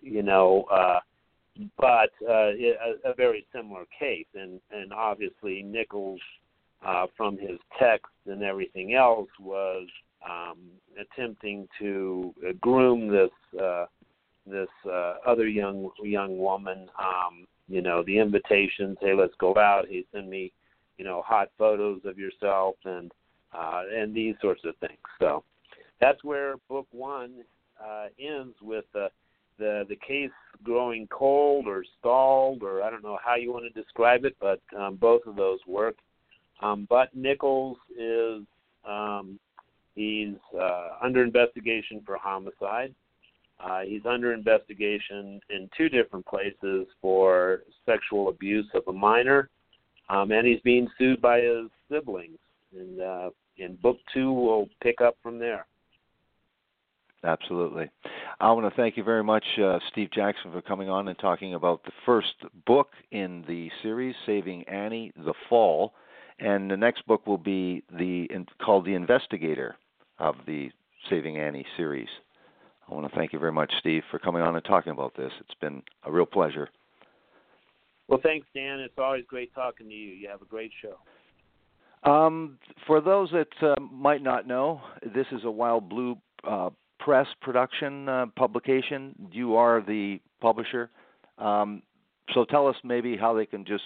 [0.00, 1.00] you know, uh,
[1.78, 4.26] but uh, a, a very similar case.
[4.34, 6.20] And and obviously Nichols
[6.84, 9.86] uh, from his text and everything else was
[10.28, 10.58] um,
[11.00, 13.86] attempting to groom this uh,
[14.46, 16.88] this uh, other young young woman.
[16.98, 18.98] Um, you know, the invitations.
[19.00, 19.86] Hey, let's go out.
[19.88, 20.52] He send me,
[20.98, 23.10] you know, hot photos of yourself and
[23.56, 24.98] uh, and these sorts of things.
[25.18, 25.44] So
[26.00, 27.44] that's where book one
[27.84, 29.08] uh, ends with the
[29.58, 30.30] the the case
[30.62, 34.60] growing cold or stalled or I don't know how you want to describe it, but
[34.78, 35.96] um, both of those work.
[36.60, 38.42] Um, but Nichols is
[38.88, 39.38] um,
[39.94, 42.94] he's uh, under investigation for homicide.
[43.60, 49.48] Uh, he's under investigation in two different places for sexual abuse of a minor,
[50.08, 52.38] um, and he's being sued by his siblings.
[52.76, 55.66] And uh, in book two, we'll pick up from there.
[57.24, 57.88] Absolutely.
[58.40, 61.54] I want to thank you very much, uh, Steve Jackson, for coming on and talking
[61.54, 62.34] about the first
[62.66, 65.94] book in the series, Saving Annie, The Fall.
[66.40, 68.26] And the next book will be the
[68.64, 69.76] called The Investigator
[70.18, 70.70] of the
[71.08, 72.08] Saving Annie series.
[72.88, 75.30] I want to thank you very much, Steve, for coming on and talking about this.
[75.40, 76.68] It's been a real pleasure.
[78.08, 78.80] Well, thanks, Dan.
[78.80, 80.10] It's always great talking to you.
[80.12, 82.10] You have a great show.
[82.10, 84.80] Um, for those that uh, might not know,
[85.14, 86.70] this is a Wild Blue uh,
[87.04, 89.14] Press production uh, publication.
[89.32, 90.90] You are the publisher.
[91.38, 91.82] Um,
[92.34, 93.82] so tell us maybe how they can just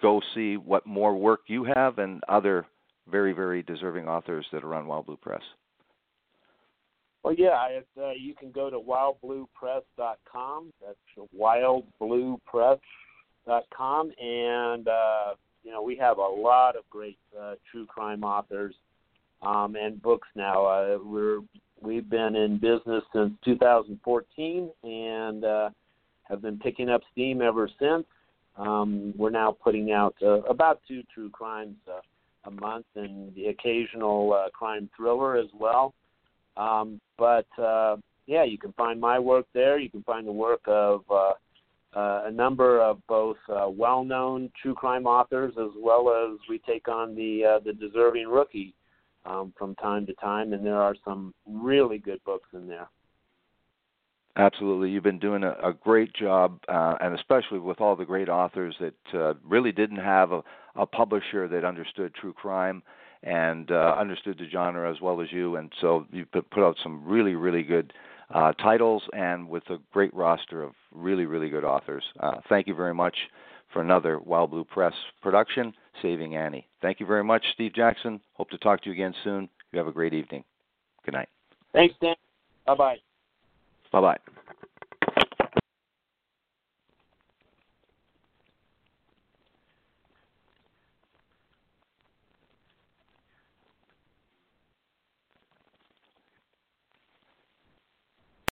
[0.00, 2.64] go see what more work you have and other
[3.10, 5.40] very, very deserving authors that are on Wild Blue Press.
[7.22, 10.72] Well, yeah, it, uh, you can go to wildbluepress.com.
[10.84, 10.98] That's
[11.38, 18.74] wildbluepress.com, and uh, you know we have a lot of great uh, true crime authors
[19.40, 20.66] um, and books now.
[20.66, 21.42] Uh, we're
[21.82, 25.70] we've been in business since 2014 and uh,
[26.24, 28.04] have been picking up steam ever since.
[28.56, 32.00] Um, we're now putting out uh, about two true crimes uh,
[32.44, 35.94] a month and the occasional uh, crime thriller as well.
[36.56, 39.78] Um, but uh, yeah, you can find my work there.
[39.78, 41.32] You can find the work of uh,
[41.94, 46.88] uh, a number of both uh, well-known true crime authors, as well as we take
[46.88, 48.74] on the uh, the deserving rookie
[49.24, 52.88] um, from time to time, and there are some really good books in there.
[54.36, 58.30] Absolutely, you've been doing a, a great job, uh, and especially with all the great
[58.30, 60.42] authors that uh, really didn't have a,
[60.74, 62.82] a publisher that understood true crime
[63.22, 65.56] and uh, understood the genre as well as you.
[65.56, 67.92] And so you put, put out some really, really good
[68.34, 72.02] uh, titles and with a great roster of really, really good authors.
[72.18, 73.16] Uh, thank you very much
[73.72, 76.66] for another Wild Blue Press production, Saving Annie.
[76.80, 78.20] Thank you very much, Steve Jackson.
[78.34, 79.48] Hope to talk to you again soon.
[79.72, 80.44] You have a great evening.
[81.04, 81.28] Good night.
[81.72, 82.14] Thanks, Dan.
[82.66, 82.96] Bye bye.
[83.92, 84.18] Bye bye.